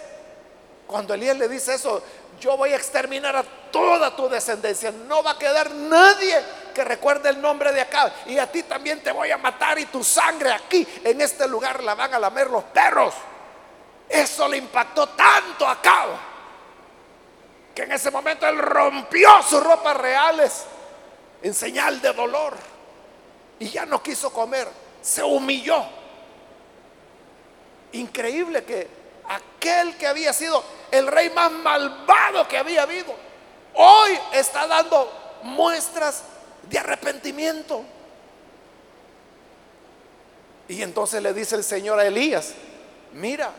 cuando 0.86 1.14
Elías 1.14 1.36
le 1.36 1.48
dice 1.48 1.74
eso, 1.74 2.00
yo 2.40 2.56
voy 2.56 2.72
a 2.72 2.76
exterminar 2.76 3.34
a 3.34 3.42
toda 3.42 4.14
tu 4.14 4.28
descendencia. 4.28 4.92
No 4.92 5.20
va 5.20 5.32
a 5.32 5.38
quedar 5.38 5.68
nadie 5.72 6.40
que 6.72 6.84
recuerde 6.84 7.30
el 7.30 7.40
nombre 7.40 7.72
de 7.72 7.80
Acab. 7.80 8.12
Y 8.26 8.38
a 8.38 8.48
ti 8.48 8.62
también 8.62 9.02
te 9.02 9.10
voy 9.10 9.32
a 9.32 9.36
matar 9.36 9.80
y 9.80 9.86
tu 9.86 10.04
sangre 10.04 10.52
aquí, 10.52 10.86
en 11.02 11.20
este 11.20 11.48
lugar, 11.48 11.82
la 11.82 11.96
van 11.96 12.14
a 12.14 12.20
lamer 12.20 12.48
los 12.48 12.62
perros. 12.62 13.14
Eso 14.08 14.46
le 14.46 14.58
impactó 14.58 15.08
tanto 15.08 15.66
a 15.66 15.72
Acab 15.72 16.10
que 17.74 17.82
en 17.82 17.90
ese 17.90 18.12
momento 18.12 18.46
él 18.46 18.58
rompió 18.58 19.42
sus 19.42 19.60
ropas 19.60 19.96
reales 19.96 20.66
en 21.42 21.52
señal 21.52 22.00
de 22.00 22.12
dolor 22.12 22.54
y 23.58 23.70
ya 23.70 23.86
no 23.86 24.00
quiso 24.00 24.32
comer, 24.32 24.68
se 25.02 25.24
humilló. 25.24 25.84
Increíble 27.94 28.64
que 28.64 28.88
aquel 29.28 29.96
que 29.96 30.06
había 30.08 30.32
sido 30.32 30.62
el 30.90 31.06
rey 31.06 31.30
más 31.30 31.50
malvado 31.50 32.46
que 32.48 32.58
había 32.58 32.82
habido, 32.82 33.14
hoy 33.74 34.18
está 34.32 34.66
dando 34.66 35.10
muestras 35.44 36.24
de 36.68 36.78
arrepentimiento. 36.78 37.84
Y 40.66 40.82
entonces 40.82 41.22
le 41.22 41.32
dice 41.32 41.54
el 41.54 41.62
Señor 41.62 42.00
a 42.00 42.06
Elías, 42.06 42.54
mira, 43.12 43.52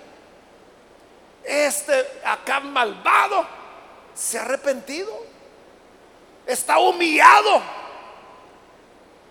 este 1.41 2.05
acá 2.25 2.59
malvado 2.59 3.47
se 4.13 4.37
ha 4.37 4.41
arrepentido. 4.41 5.17
Está 6.45 6.77
humillado. 6.77 7.61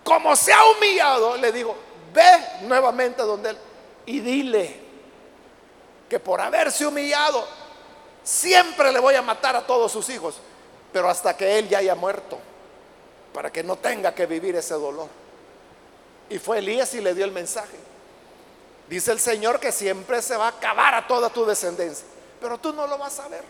Como 0.03 0.35
se 0.35 0.51
ha 0.51 0.64
humillado, 0.64 1.37
le 1.37 1.53
digo, 1.53 1.77
ve 2.14 2.62
nuevamente 2.62 3.23
donde 3.23 3.51
él 3.51 3.59
y 4.07 4.21
dile 4.21 4.84
que 6.09 6.21
por 6.21 6.40
haberse 6.40 6.87
humillado, 6.87 7.47
siempre 8.23 8.93
le 8.93 8.99
voy 8.99 9.14
a 9.14 9.23
matar 9.23 9.57
a 9.57 9.67
todos 9.67 9.93
sus 9.93 10.09
hijos, 10.09 10.37
pero 10.93 11.09
hasta 11.09 11.37
que 11.37 11.59
él 11.59 11.69
ya 11.69 11.79
haya 11.79 11.95
muerto, 11.95 12.38
para 13.33 13.51
que 13.51 13.62
no 13.62 13.77
tenga 13.77 14.14
que 14.14 14.27
vivir 14.27 14.57
ese 14.57 14.75
dolor. 14.75 15.09
Y 16.29 16.38
fue 16.38 16.59
Elías 16.59 16.95
y 16.95 17.01
le 17.01 17.14
dio 17.14 17.25
el 17.25 17.33
mensaje. 17.33 17.77
Dice 18.88 19.12
el 19.12 19.21
Señor 19.21 19.61
que 19.61 19.73
siempre 19.73 20.21
se 20.23 20.37
va 20.37 20.47
a 20.47 20.51
acabar 20.51 20.95
a 20.95 21.07
toda 21.07 21.31
tu 21.31 21.45
descendencia, 21.45 22.07
pero 22.40 22.59
tú 22.59 22.73
no 22.73 22.87
lo 22.87 22.99
vas 22.99 23.19
a 23.21 23.29
ver. 23.29 23.45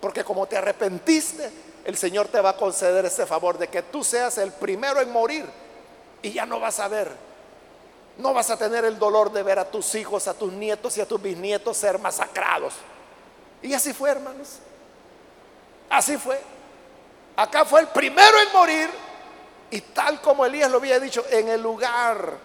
Porque 0.00 0.22
como 0.24 0.46
te 0.46 0.56
arrepentiste, 0.56 1.50
el 1.84 1.96
Señor 1.96 2.28
te 2.28 2.40
va 2.40 2.50
a 2.50 2.56
conceder 2.56 3.04
ese 3.06 3.26
favor 3.26 3.58
de 3.58 3.68
que 3.68 3.82
tú 3.82 4.04
seas 4.04 4.38
el 4.38 4.52
primero 4.52 5.00
en 5.00 5.10
morir 5.10 5.46
y 6.22 6.32
ya 6.32 6.46
no 6.46 6.60
vas 6.60 6.80
a 6.80 6.88
ver. 6.88 7.10
No 8.18 8.32
vas 8.32 8.50
a 8.50 8.56
tener 8.56 8.84
el 8.84 8.98
dolor 8.98 9.32
de 9.32 9.42
ver 9.42 9.58
a 9.58 9.70
tus 9.70 9.94
hijos, 9.94 10.28
a 10.28 10.34
tus 10.34 10.52
nietos 10.52 10.96
y 10.96 11.00
a 11.00 11.08
tus 11.08 11.20
bisnietos 11.20 11.76
ser 11.76 11.98
masacrados. 11.98 12.74
Y 13.62 13.74
así 13.74 13.92
fue, 13.92 14.10
hermanos. 14.10 14.58
Así 15.90 16.16
fue. 16.16 16.40
Acá 17.36 17.64
fue 17.64 17.80
el 17.80 17.88
primero 17.88 18.38
en 18.38 18.52
morir 18.52 18.90
y 19.70 19.80
tal 19.80 20.20
como 20.20 20.46
Elías 20.46 20.70
lo 20.70 20.78
había 20.78 21.00
dicho, 21.00 21.24
en 21.30 21.48
el 21.48 21.60
lugar 21.60 22.38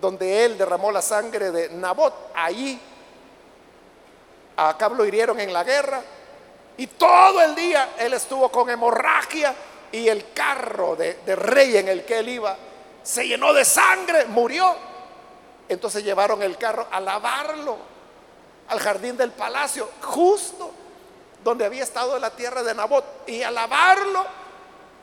donde 0.00 0.44
él 0.44 0.58
derramó 0.58 0.92
la 0.92 1.00
sangre 1.00 1.50
de 1.50 1.70
Nabot, 1.70 2.30
ahí 2.34 2.78
acá 4.56 4.88
lo 4.90 5.06
hirieron 5.06 5.40
en 5.40 5.52
la 5.52 5.64
guerra 5.64 6.02
y 6.76 6.86
todo 6.88 7.40
el 7.40 7.54
día 7.54 7.94
él 7.98 8.12
estuvo 8.12 8.50
con 8.50 8.68
hemorragia 8.68 9.54
y 9.92 10.08
el 10.08 10.32
carro 10.32 10.96
de, 10.96 11.16
rey 11.36 11.76
en 11.76 11.88
el 11.88 12.04
que 12.04 12.18
él 12.18 12.28
iba 12.28 12.56
se 13.02 13.26
llenó 13.26 13.52
de 13.52 13.64
sangre, 13.64 14.26
murió. 14.26 14.74
Entonces 15.68 16.04
llevaron 16.04 16.42
el 16.42 16.56
carro 16.58 16.86
a 16.90 17.00
lavarlo 17.00 17.76
al 18.68 18.78
jardín 18.78 19.16
del 19.16 19.32
palacio, 19.32 19.88
justo 20.02 20.70
donde 21.42 21.64
había 21.64 21.82
estado 21.82 22.18
la 22.18 22.30
tierra 22.30 22.62
de 22.62 22.74
Nabot. 22.74 23.04
Y 23.26 23.42
a 23.42 23.50
lavarlo, 23.50 24.24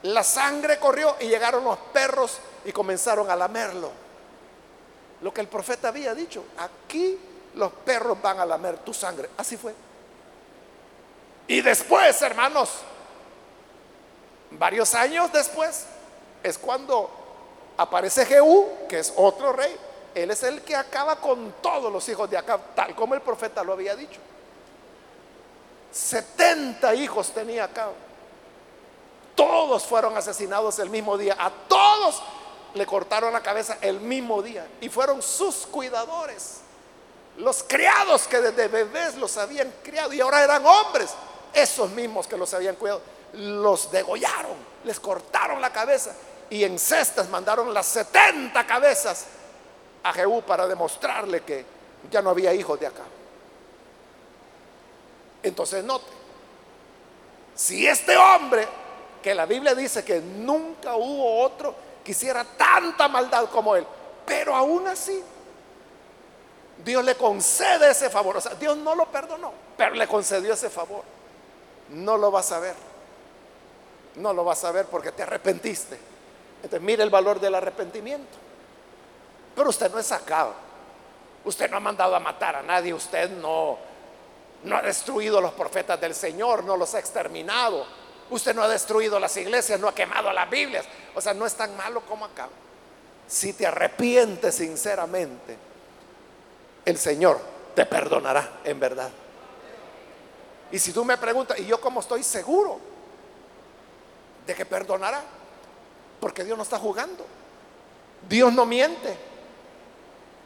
la 0.04 0.24
sangre 0.24 0.80
corrió 0.80 1.16
y 1.20 1.28
llegaron 1.28 1.64
los 1.64 1.78
perros 1.94 2.40
y 2.66 2.72
comenzaron 2.72 3.30
a 3.30 3.36
lamerlo. 3.36 3.92
Lo 5.22 5.34
que 5.34 5.42
el 5.42 5.48
profeta 5.48 5.90
había 5.90 6.16
dicho, 6.16 6.46
aquí 6.58 7.20
los 7.56 7.72
perros 7.72 8.22
van 8.22 8.40
a 8.40 8.46
lamer 8.46 8.78
tu 8.78 8.94
sangre. 8.94 9.30
Así 9.38 9.58
fue. 9.58 9.74
Y 11.48 11.62
después, 11.62 12.22
hermanos, 12.22 12.70
varios 14.52 14.94
años 14.94 15.32
después, 15.34 15.86
es 16.44 16.58
cuando 16.58 17.19
aparece 17.80 18.26
Jehú, 18.26 18.68
que 18.90 19.00
es 19.00 19.14
otro 19.16 19.54
rey. 19.54 19.76
Él 20.14 20.32
es 20.32 20.44
el 20.44 20.62
que 20.62 20.76
acaba 20.76 21.16
con 21.16 21.54
todos 21.62 21.92
los 21.92 22.08
hijos 22.10 22.30
de 22.30 22.38
Acab, 22.38 22.76
tal 22.76 22.94
como 22.94 23.16
el 23.16 23.22
profeta 23.22 23.64
lo 23.64 23.74
había 23.74 23.96
dicho. 23.96 24.20
70 25.92 26.94
hijos 26.96 27.32
tenía 27.32 27.64
Acab. 27.64 27.92
Todos 29.34 29.86
fueron 29.86 30.18
asesinados 30.18 30.78
el 30.80 30.90
mismo 30.90 31.18
día. 31.18 31.38
A 31.40 31.50
todos 31.50 32.22
le 32.74 32.86
cortaron 32.86 33.32
la 33.32 33.42
cabeza 33.42 33.78
el 33.80 34.02
mismo 34.02 34.42
día. 34.42 34.68
Y 34.82 34.90
fueron 34.90 35.22
sus 35.22 35.66
cuidadores. 35.68 36.58
Los 37.38 37.64
criados 37.64 38.28
que 38.28 38.42
desde 38.42 38.68
bebés 38.68 39.16
los 39.16 39.38
habían 39.38 39.72
criado 39.82 40.12
y 40.12 40.20
ahora 40.20 40.44
eran 40.44 40.66
hombres. 40.66 41.12
Esos 41.54 41.90
mismos 41.92 42.28
que 42.28 42.36
los 42.36 42.54
habían 42.54 42.76
cuidado. 42.76 43.02
Los 43.34 43.90
degollaron. 43.90 44.58
Les 44.84 45.00
cortaron 45.00 45.62
la 45.62 45.72
cabeza. 45.72 46.14
Y 46.50 46.64
en 46.64 46.80
cestas 46.80 47.30
mandaron 47.30 47.74
las 47.74 47.86
70 47.88 48.66
cabezas 48.66 49.26
a 50.04 50.14
Jehú 50.14 50.42
para 50.42 50.68
demostrarle 50.68 51.42
que 51.42 51.66
ya 52.10 52.22
no 52.22 52.32
había 52.32 52.54
hijos 52.54 52.80
de 52.80 52.88
acá. 52.88 53.04
Entonces 55.44 55.84
note, 55.84 56.08
si 57.56 57.88
este 57.88 58.18
hombre, 58.18 58.68
que 59.22 59.36
la 59.36 59.46
Biblia 59.46 59.76
dice 59.76 60.04
que 60.04 60.22
nunca 60.22 60.96
hubo 60.96 61.42
otro 61.42 61.76
que 62.04 62.12
hiciera 62.12 62.44
tanta 62.44 63.08
maldad 63.08 63.50
como 63.50 63.76
él, 63.76 63.86
pero 64.26 64.56
aún 64.56 64.88
así, 64.88 65.22
Dios 66.84 67.04
le 67.04 67.16
concede 67.16 67.92
ese 67.92 68.10
favor. 68.10 68.38
O 68.38 68.42
sea, 68.42 68.54
Dios 68.56 68.78
no 68.78 68.96
lo 68.96 69.06
perdonó, 69.08 69.52
pero 69.78 69.96
le 69.96 70.08
concedió 70.08 70.54
ese 70.54 70.70
favor. 70.70 71.04
No 71.90 72.18
lo 72.18 72.32
vas 72.32 72.52
a 72.52 72.60
ver. 72.60 72.76
No 74.16 74.34
lo 74.34 74.44
vas 74.44 74.64
a 74.64 74.72
ver 74.72 74.86
porque 74.86 75.12
te 75.12 75.24
arrepentiste. 75.24 76.09
Mire 76.82 77.04
el 77.04 77.10
valor 77.10 77.40
del 77.40 77.56
arrepentimiento. 77.56 78.38
Pero 79.56 79.70
usted 79.70 79.92
no 79.92 80.00
es 80.00 80.06
sacado. 80.06 80.54
Usted 81.44 81.70
no 81.70 81.78
ha 81.78 81.80
mandado 81.80 82.16
a 82.16 82.20
matar 82.20 82.56
a 82.56 82.62
nadie. 82.62 82.94
Usted 82.94 83.30
no, 83.32 83.78
no 84.64 84.76
ha 84.76 84.82
destruido 84.82 85.38
a 85.38 85.42
los 85.42 85.54
profetas 85.54 86.00
del 86.00 86.14
Señor. 86.14 86.64
No 86.64 86.78
los 86.78 86.94
ha 86.96 87.00
exterminado. 87.00 87.86
Usted 88.30 88.54
no 88.54 88.64
ha 88.64 88.68
destruido 88.68 89.20
las 89.20 89.36
iglesias. 89.38 89.80
No 89.80 89.88
ha 89.88 89.96
quemado 89.96 90.32
las 90.32 90.50
Biblias. 90.50 90.86
O 91.16 91.22
sea, 91.22 91.34
no 91.34 91.46
es 91.46 91.56
tan 91.56 91.76
malo 91.78 92.02
como 92.02 92.26
acá. 92.26 92.50
Si 93.28 93.54
te 93.54 93.68
arrepientes 93.68 94.56
sinceramente, 94.56 95.58
el 96.86 96.98
Señor 96.98 97.40
te 97.76 97.86
perdonará 97.86 98.60
en 98.64 98.80
verdad. 98.80 99.12
Y 100.72 100.80
si 100.80 100.94
tú 100.94 101.04
me 101.04 101.18
preguntas, 101.18 101.60
¿y 101.60 101.66
yo 101.66 101.80
cómo 101.80 102.00
estoy 102.00 102.24
seguro 102.24 102.80
de 104.46 104.56
que 104.56 104.66
perdonará? 104.66 105.39
Porque 106.20 106.44
Dios 106.44 106.58
no 106.58 106.64
está 106.64 106.78
jugando. 106.78 107.26
Dios 108.28 108.54
no 108.54 108.66
miente. 108.66 109.18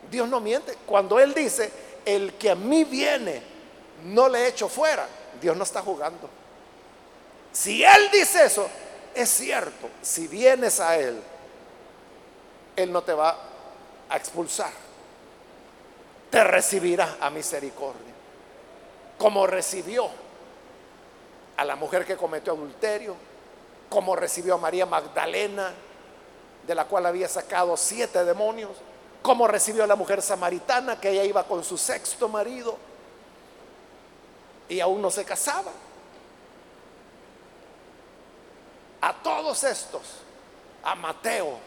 Dios 0.09 0.27
no 0.29 0.39
miente. 0.39 0.77
Cuando 0.85 1.19
Él 1.19 1.33
dice, 1.33 1.71
el 2.05 2.33
que 2.35 2.51
a 2.51 2.55
mí 2.55 2.83
viene, 2.83 3.41
no 4.05 4.29
le 4.29 4.47
echo 4.47 4.67
fuera, 4.67 5.07
Dios 5.41 5.55
no 5.55 5.63
está 5.63 5.81
jugando. 5.81 6.29
Si 7.51 7.83
Él 7.83 8.09
dice 8.11 8.45
eso, 8.45 8.67
es 9.13 9.29
cierto, 9.29 9.89
si 10.01 10.27
vienes 10.27 10.79
a 10.79 10.97
Él, 10.97 11.21
Él 12.75 12.91
no 12.91 13.01
te 13.03 13.13
va 13.13 13.37
a 14.09 14.17
expulsar. 14.17 14.71
Te 16.29 16.43
recibirá 16.43 17.17
a 17.19 17.29
misericordia. 17.29 18.13
Como 19.17 19.45
recibió 19.45 20.09
a 21.55 21.63
la 21.63 21.75
mujer 21.75 22.05
que 22.05 22.17
cometió 22.17 22.53
adulterio, 22.53 23.15
como 23.93 24.15
recibió 24.15 24.55
a 24.55 24.57
María 24.57 24.87
Magdalena, 24.87 25.71
de 26.65 26.73
la 26.73 26.85
cual 26.85 27.05
había 27.05 27.29
sacado 27.29 27.77
siete 27.77 28.25
demonios 28.25 28.71
cómo 29.21 29.47
recibió 29.47 29.83
a 29.83 29.87
la 29.87 29.95
mujer 29.95 30.19
samaritana 30.23 30.99
que 30.99 31.11
ella 31.11 31.23
iba 31.23 31.43
con 31.43 31.63
su 31.63 31.77
sexto 31.77 32.27
marido 32.27 32.75
y 34.67 34.79
aún 34.79 34.99
no 34.99 35.11
se 35.11 35.23
casaba. 35.23 35.71
A 38.99 39.13
todos 39.13 39.63
estos, 39.63 40.01
a 40.83 40.95
Mateo, 40.95 41.57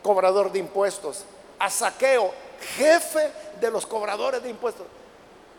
cobrador 0.00 0.52
de 0.52 0.60
impuestos, 0.60 1.24
a 1.58 1.68
Saqueo, 1.68 2.32
jefe 2.76 3.32
de 3.60 3.68
los 3.68 3.84
cobradores 3.84 4.42
de 4.44 4.48
impuestos, 4.48 4.86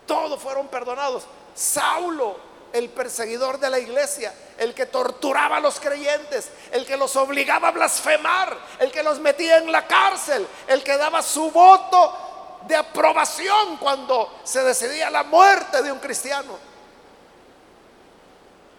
todos 0.07 0.41
fueron 0.41 0.69
perdonados. 0.69 1.25
Saulo, 1.53 2.37
el 2.73 2.89
perseguidor 2.89 3.59
de 3.59 3.69
la 3.69 3.79
iglesia, 3.79 4.33
el 4.57 4.73
que 4.73 4.85
torturaba 4.85 5.57
a 5.57 5.59
los 5.59 5.79
creyentes, 5.79 6.49
el 6.71 6.85
que 6.85 6.97
los 6.97 7.15
obligaba 7.15 7.69
a 7.69 7.71
blasfemar, 7.71 8.57
el 8.79 8.91
que 8.91 9.03
los 9.03 9.19
metía 9.19 9.57
en 9.57 9.71
la 9.71 9.87
cárcel, 9.87 10.47
el 10.67 10.83
que 10.83 10.97
daba 10.97 11.21
su 11.21 11.51
voto 11.51 12.59
de 12.67 12.75
aprobación 12.75 13.77
cuando 13.77 14.39
se 14.43 14.63
decidía 14.63 15.09
la 15.09 15.23
muerte 15.23 15.81
de 15.81 15.91
un 15.91 15.99
cristiano. 15.99 16.57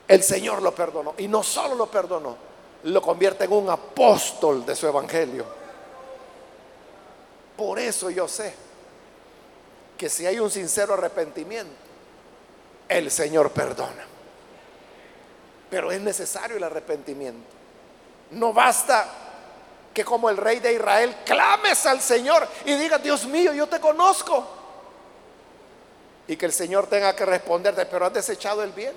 El 0.06 0.22
Señor 0.22 0.60
lo 0.62 0.74
perdonó 0.74 1.14
y 1.18 1.28
no 1.28 1.42
solo 1.42 1.74
lo 1.74 1.86
perdonó, 1.86 2.36
lo 2.84 3.02
convierte 3.02 3.44
en 3.44 3.52
un 3.52 3.70
apóstol 3.70 4.66
de 4.66 4.74
su 4.74 4.86
evangelio. 4.86 5.46
Por 7.56 7.78
eso 7.78 8.10
yo 8.10 8.26
sé 8.26 8.54
que 9.96 10.08
si 10.08 10.26
hay 10.26 10.40
un 10.40 10.50
sincero 10.50 10.94
arrepentimiento, 10.94 11.79
el 12.90 13.10
Señor 13.10 13.52
perdona. 13.52 14.04
Pero 15.70 15.92
es 15.92 16.00
necesario 16.00 16.56
el 16.56 16.64
arrepentimiento. 16.64 17.48
No 18.32 18.52
basta 18.52 19.06
que 19.94 20.04
como 20.04 20.28
el 20.28 20.36
rey 20.36 20.58
de 20.58 20.72
Israel 20.72 21.16
clames 21.24 21.86
al 21.86 22.00
Señor 22.00 22.46
y 22.64 22.74
digas, 22.74 23.00
Dios 23.02 23.26
mío, 23.26 23.52
yo 23.52 23.68
te 23.68 23.78
conozco. 23.78 24.44
Y 26.26 26.36
que 26.36 26.46
el 26.46 26.52
Señor 26.52 26.88
tenga 26.88 27.14
que 27.14 27.24
responderte, 27.24 27.86
pero 27.86 28.06
has 28.06 28.12
desechado 28.12 28.62
el 28.64 28.72
bien. 28.72 28.94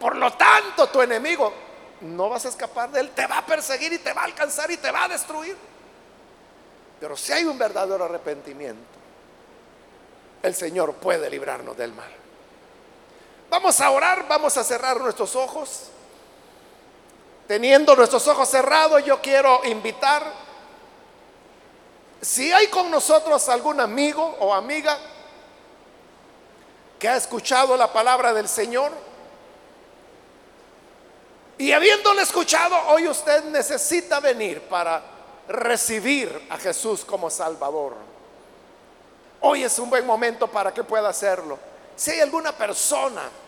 Por 0.00 0.16
lo 0.16 0.32
tanto, 0.32 0.88
tu 0.88 1.02
enemigo 1.02 1.52
no 2.00 2.30
vas 2.30 2.46
a 2.46 2.48
escapar 2.48 2.90
de 2.90 3.00
él, 3.00 3.10
te 3.10 3.26
va 3.26 3.38
a 3.38 3.46
perseguir 3.46 3.92
y 3.92 3.98
te 3.98 4.12
va 4.14 4.22
a 4.22 4.24
alcanzar 4.24 4.70
y 4.70 4.78
te 4.78 4.90
va 4.90 5.04
a 5.04 5.08
destruir. 5.08 5.56
Pero 6.98 7.14
si 7.16 7.32
hay 7.32 7.44
un 7.44 7.58
verdadero 7.58 8.04
arrepentimiento, 8.04 8.80
el 10.42 10.54
Señor 10.54 10.94
puede 10.94 11.28
librarnos 11.28 11.76
del 11.76 11.92
mal. 11.92 12.21
Vamos 13.52 13.78
a 13.82 13.90
orar, 13.90 14.26
vamos 14.26 14.56
a 14.56 14.64
cerrar 14.64 14.98
nuestros 14.98 15.36
ojos. 15.36 15.90
Teniendo 17.46 17.94
nuestros 17.94 18.26
ojos 18.26 18.48
cerrados, 18.48 19.04
yo 19.04 19.20
quiero 19.20 19.60
invitar, 19.66 20.24
si 22.22 22.50
hay 22.50 22.68
con 22.68 22.90
nosotros 22.90 23.46
algún 23.50 23.78
amigo 23.78 24.24
o 24.40 24.54
amiga 24.54 24.98
que 26.98 27.06
ha 27.06 27.16
escuchado 27.16 27.76
la 27.76 27.92
palabra 27.92 28.32
del 28.32 28.48
Señor, 28.48 28.90
y 31.58 31.72
habiéndole 31.72 32.22
escuchado, 32.22 32.74
hoy 32.88 33.06
usted 33.06 33.44
necesita 33.44 34.18
venir 34.20 34.62
para 34.62 35.02
recibir 35.46 36.46
a 36.48 36.56
Jesús 36.56 37.04
como 37.04 37.28
Salvador. 37.28 37.96
Hoy 39.42 39.62
es 39.62 39.78
un 39.78 39.90
buen 39.90 40.06
momento 40.06 40.46
para 40.46 40.72
que 40.72 40.82
pueda 40.82 41.10
hacerlo. 41.10 41.58
Si 41.94 42.12
hay 42.12 42.20
alguna 42.20 42.52
persona 42.52 43.41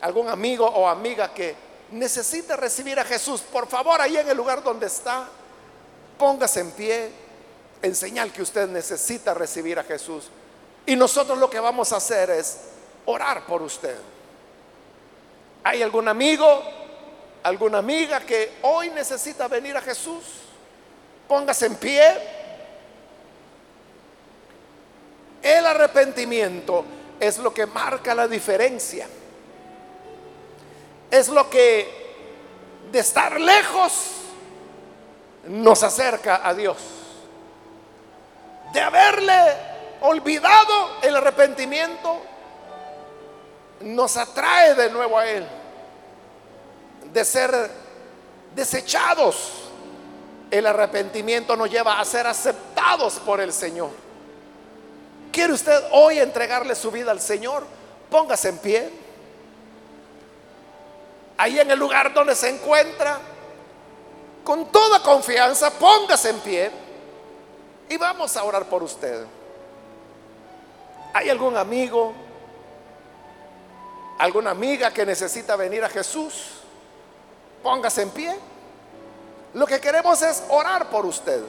algún 0.00 0.28
amigo 0.28 0.66
o 0.66 0.88
amiga 0.88 1.32
que 1.32 1.54
necesita 1.92 2.56
recibir 2.56 2.98
a 2.98 3.04
Jesús, 3.04 3.40
por 3.40 3.66
favor, 3.68 4.00
ahí 4.00 4.16
en 4.16 4.28
el 4.28 4.36
lugar 4.36 4.62
donde 4.62 4.86
está, 4.86 5.28
póngase 6.18 6.60
en 6.60 6.70
pie 6.72 7.10
en 7.82 7.94
señal 7.94 8.32
que 8.32 8.42
usted 8.42 8.68
necesita 8.68 9.34
recibir 9.34 9.78
a 9.78 9.84
Jesús. 9.84 10.28
Y 10.86 10.96
nosotros 10.96 11.38
lo 11.38 11.48
que 11.48 11.60
vamos 11.60 11.92
a 11.92 11.96
hacer 11.96 12.30
es 12.30 12.58
orar 13.06 13.46
por 13.46 13.62
usted. 13.62 13.96
¿Hay 15.64 15.82
algún 15.82 16.08
amigo, 16.08 16.62
alguna 17.42 17.78
amiga 17.78 18.20
que 18.20 18.58
hoy 18.62 18.90
necesita 18.90 19.48
venir 19.48 19.76
a 19.76 19.80
Jesús? 19.80 20.24
Póngase 21.28 21.66
en 21.66 21.76
pie. 21.76 22.40
El 25.42 25.64
arrepentimiento 25.66 26.84
es 27.18 27.38
lo 27.38 27.52
que 27.52 27.66
marca 27.66 28.14
la 28.14 28.28
diferencia 28.28 29.06
es 31.10 31.28
lo 31.28 31.48
que 31.50 32.00
de 32.92 32.98
estar 32.98 33.40
lejos 33.40 33.92
nos 35.46 35.82
acerca 35.82 36.46
a 36.46 36.54
Dios. 36.54 36.76
De 38.72 38.80
haberle 38.80 39.34
olvidado 40.02 41.00
el 41.02 41.16
arrepentimiento, 41.16 42.20
nos 43.80 44.16
atrae 44.16 44.74
de 44.74 44.90
nuevo 44.90 45.18
a 45.18 45.26
Él. 45.26 45.46
De 47.12 47.24
ser 47.24 47.70
desechados. 48.54 49.66
El 50.50 50.66
arrepentimiento 50.66 51.56
nos 51.56 51.70
lleva 51.70 52.00
a 52.00 52.04
ser 52.04 52.26
aceptados 52.26 53.14
por 53.20 53.40
el 53.40 53.52
Señor. 53.52 53.90
¿Quiere 55.32 55.52
usted 55.52 55.80
hoy 55.92 56.18
entregarle 56.18 56.74
su 56.74 56.90
vida 56.90 57.12
al 57.12 57.20
Señor? 57.20 57.64
Póngase 58.10 58.48
en 58.48 58.58
pie. 58.58 58.90
Ahí 61.40 61.58
en 61.58 61.70
el 61.70 61.78
lugar 61.78 62.12
donde 62.12 62.34
se 62.34 62.50
encuentra, 62.50 63.18
con 64.44 64.66
toda 64.66 65.02
confianza, 65.02 65.70
póngase 65.70 66.28
en 66.28 66.40
pie 66.40 66.70
y 67.88 67.96
vamos 67.96 68.36
a 68.36 68.44
orar 68.44 68.66
por 68.66 68.82
usted. 68.82 69.24
¿Hay 71.14 71.30
algún 71.30 71.56
amigo, 71.56 72.12
alguna 74.18 74.50
amiga 74.50 74.90
que 74.90 75.06
necesita 75.06 75.56
venir 75.56 75.82
a 75.82 75.88
Jesús? 75.88 76.58
Póngase 77.62 78.02
en 78.02 78.10
pie. 78.10 78.36
Lo 79.54 79.66
que 79.66 79.80
queremos 79.80 80.20
es 80.20 80.44
orar 80.50 80.90
por 80.90 81.06
usted. 81.06 81.42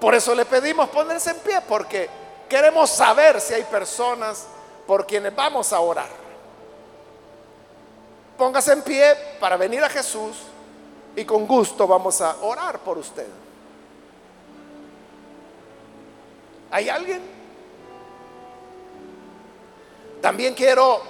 Por 0.00 0.16
eso 0.16 0.34
le 0.34 0.44
pedimos 0.46 0.88
ponerse 0.88 1.30
en 1.30 1.38
pie, 1.38 1.60
porque 1.68 2.10
queremos 2.48 2.90
saber 2.90 3.40
si 3.40 3.54
hay 3.54 3.62
personas 3.62 4.48
por 4.84 5.06
quienes 5.06 5.32
vamos 5.32 5.72
a 5.72 5.78
orar. 5.78 6.21
Póngase 8.42 8.72
en 8.72 8.82
pie 8.82 9.14
para 9.38 9.56
venir 9.56 9.84
a 9.84 9.88
Jesús 9.88 10.36
y 11.14 11.24
con 11.24 11.46
gusto 11.46 11.86
vamos 11.86 12.20
a 12.20 12.38
orar 12.42 12.80
por 12.80 12.98
usted. 12.98 13.28
¿Hay 16.72 16.88
alguien? 16.88 17.22
También 20.20 20.54
quiero 20.54 21.00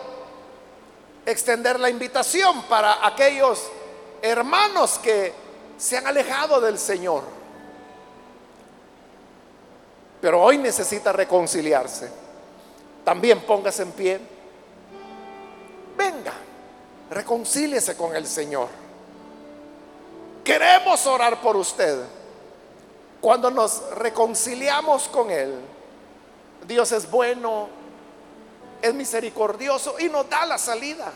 extender 1.24 1.80
la 1.80 1.89
invitación 1.89 2.64
para 2.64 3.07
aquellos 3.07 3.66
hermanos 4.20 4.99
que 4.99 5.33
se 5.78 5.97
han 5.97 6.09
alejado 6.09 6.61
del 6.61 6.78
Señor, 6.78 7.22
pero 10.20 10.43
hoy 10.43 10.59
necesita 10.59 11.12
reconciliarse. 11.12 12.11
También 13.03 13.41
póngase 13.47 13.85
en 13.85 13.93
pie. 13.93 14.20
Venga, 15.97 16.35
reconcíliese 17.12 17.96
con 17.96 18.16
el 18.16 18.26
Señor. 18.26 18.68
Queremos 20.44 21.06
orar 21.06 21.40
por 21.40 21.56
usted. 21.56 22.04
Cuando 23.20 23.50
nos 23.50 23.90
reconciliamos 23.94 25.06
con 25.08 25.30
Él, 25.30 25.54
Dios 26.66 26.90
es 26.90 27.08
bueno, 27.08 27.68
es 28.80 28.92
misericordioso 28.94 29.96
y 30.00 30.08
nos 30.08 30.28
da 30.28 30.44
la 30.44 30.58
salida. 30.58 31.12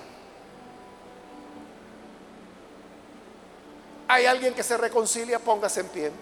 Hay 4.08 4.26
alguien 4.26 4.54
que 4.54 4.62
se 4.62 4.76
reconcilia, 4.76 5.40
póngase 5.40 5.80
en 5.80 5.88
pie. 5.88 6.12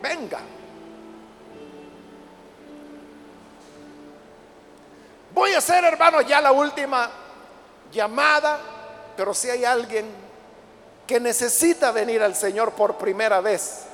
Venga. 0.00 0.40
Voy 5.34 5.52
a 5.52 5.58
hacer, 5.58 5.84
hermano, 5.84 6.22
ya 6.22 6.40
la 6.40 6.52
última 6.52 7.10
llamada, 7.94 8.58
pero 9.16 9.32
si 9.32 9.48
hay 9.48 9.64
alguien 9.64 10.04
que 11.06 11.20
necesita 11.20 11.92
venir 11.92 12.22
al 12.22 12.34
Señor 12.34 12.72
por 12.72 12.96
primera 12.96 13.40
vez 13.40 13.84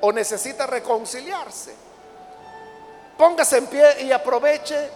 o 0.00 0.12
necesita 0.12 0.66
reconciliarse, 0.66 1.74
póngase 3.16 3.58
en 3.58 3.66
pie 3.66 4.02
y 4.02 4.12
aproveche 4.12 4.90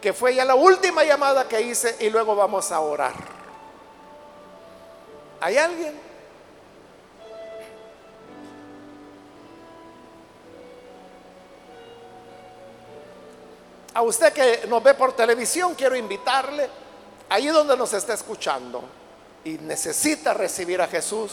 que 0.00 0.12
fue 0.12 0.34
ya 0.34 0.44
la 0.44 0.54
última 0.54 1.04
llamada 1.04 1.48
que 1.48 1.60
hice 1.60 1.96
y 2.00 2.10
luego 2.10 2.36
vamos 2.36 2.70
a 2.70 2.80
orar. 2.80 3.14
¿Hay 5.40 5.56
alguien? 5.56 6.12
A 13.94 14.02
usted 14.02 14.32
que 14.32 14.66
nos 14.68 14.82
ve 14.82 14.94
por 14.94 15.14
televisión, 15.14 15.74
quiero 15.74 15.94
invitarle, 15.94 16.68
ahí 17.32 17.46
donde 17.46 17.76
nos 17.76 17.92
está 17.94 18.12
escuchando 18.12 18.82
y 19.42 19.52
necesita 19.52 20.34
recibir 20.34 20.82
a 20.82 20.86
Jesús, 20.86 21.32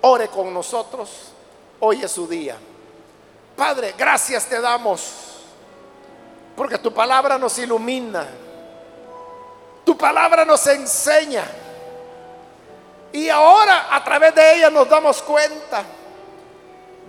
ore 0.00 0.28
con 0.28 0.52
nosotros, 0.52 1.08
hoy 1.78 2.02
es 2.02 2.10
su 2.10 2.26
día. 2.26 2.56
Padre, 3.56 3.94
gracias 3.96 4.46
te 4.46 4.60
damos, 4.60 5.12
porque 6.56 6.78
tu 6.78 6.92
palabra 6.92 7.38
nos 7.38 7.56
ilumina, 7.58 8.26
tu 9.84 9.96
palabra 9.96 10.44
nos 10.44 10.66
enseña, 10.66 11.44
y 13.12 13.28
ahora 13.28 13.86
a 13.94 14.02
través 14.02 14.34
de 14.34 14.56
ella 14.56 14.68
nos 14.68 14.88
damos 14.88 15.22
cuenta 15.22 15.84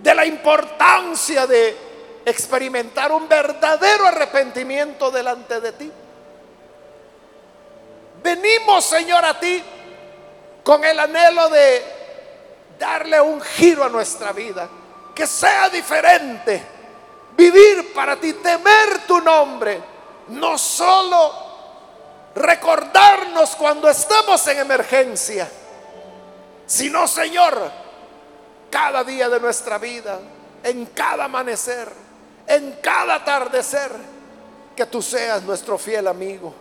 de 0.00 0.14
la 0.14 0.24
importancia 0.24 1.44
de 1.44 1.76
experimentar 2.24 3.10
un 3.10 3.28
verdadero 3.28 4.06
arrepentimiento 4.06 5.10
delante 5.10 5.60
de 5.60 5.72
ti. 5.72 5.92
Venimos, 8.22 8.84
Señor, 8.84 9.24
a 9.24 9.38
ti 9.38 9.62
con 10.64 10.84
el 10.84 10.98
anhelo 10.98 11.48
de 11.48 11.82
darle 12.78 13.20
un 13.20 13.40
giro 13.40 13.84
a 13.84 13.88
nuestra 13.88 14.32
vida, 14.32 14.68
que 15.14 15.26
sea 15.26 15.68
diferente, 15.68 16.62
vivir 17.36 17.92
para 17.94 18.16
ti, 18.16 18.34
temer 18.34 19.06
tu 19.06 19.20
nombre, 19.20 19.80
no 20.28 20.58
solo 20.58 21.48
recordarnos 22.34 23.56
cuando 23.56 23.88
estamos 23.88 24.46
en 24.48 24.58
emergencia, 24.58 25.48
sino, 26.66 27.08
Señor, 27.08 27.70
cada 28.70 29.02
día 29.02 29.28
de 29.28 29.40
nuestra 29.40 29.78
vida, 29.78 30.20
en 30.62 30.86
cada 30.86 31.24
amanecer 31.24 31.88
en 32.48 32.72
cada 32.82 33.16
atardecer, 33.16 33.92
que 34.74 34.86
tú 34.86 35.02
seas 35.02 35.42
nuestro 35.42 35.76
fiel 35.76 36.08
amigo 36.08 36.54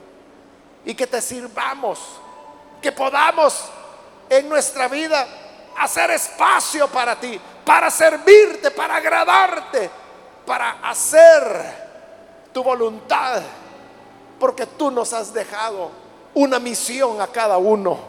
y 0.88 0.96
que 0.96 1.06
te 1.06 1.22
sirvamos, 1.22 2.00
que 2.82 2.94
podamos 2.94 3.66
en 4.30 4.48
nuestra 4.48 4.88
vida 4.88 5.28
hacer 5.78 6.12
espacio 6.12 6.88
para 6.88 7.20
ti, 7.20 7.38
para 7.66 7.92
servirte, 7.92 8.72
para 8.72 8.96
agradarte, 8.96 9.90
para 10.46 10.80
hacer 10.90 12.54
tu 12.54 12.64
voluntad, 12.64 13.42
porque 14.40 14.66
tú 14.66 14.90
nos 14.90 15.12
has 15.12 15.34
dejado 15.34 15.92
una 16.34 16.58
misión 16.58 17.20
a 17.20 17.28
cada 17.28 17.58
uno. 17.58 18.00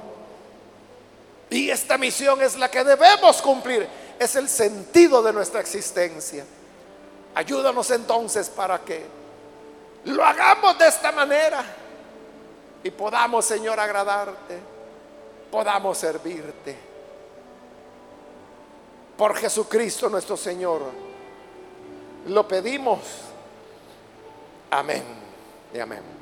Y 1.50 1.70
esta 1.70 1.98
misión 1.98 2.40
es 2.42 2.56
la 2.56 2.70
que 2.70 2.84
debemos 2.84 3.42
cumplir, 3.42 3.88
es 4.20 4.36
el 4.36 4.48
sentido 4.48 5.20
de 5.20 5.32
nuestra 5.32 5.60
existencia. 5.60 6.44
Ayúdanos 7.34 7.90
entonces 7.90 8.48
para 8.48 8.78
que 8.78 9.04
lo 10.04 10.24
hagamos 10.24 10.78
de 10.78 10.86
esta 10.86 11.10
manera 11.10 11.64
y 12.88 12.90
podamos, 12.90 13.44
Señor, 13.44 13.78
agradarte, 13.78 14.58
podamos 15.50 15.98
servirte. 15.98 16.74
Por 19.14 19.36
Jesucristo 19.36 20.08
nuestro 20.08 20.38
Señor, 20.38 20.80
lo 22.28 22.48
pedimos. 22.48 23.00
Amén 24.70 25.04
y 25.74 25.78
amén. 25.78 26.17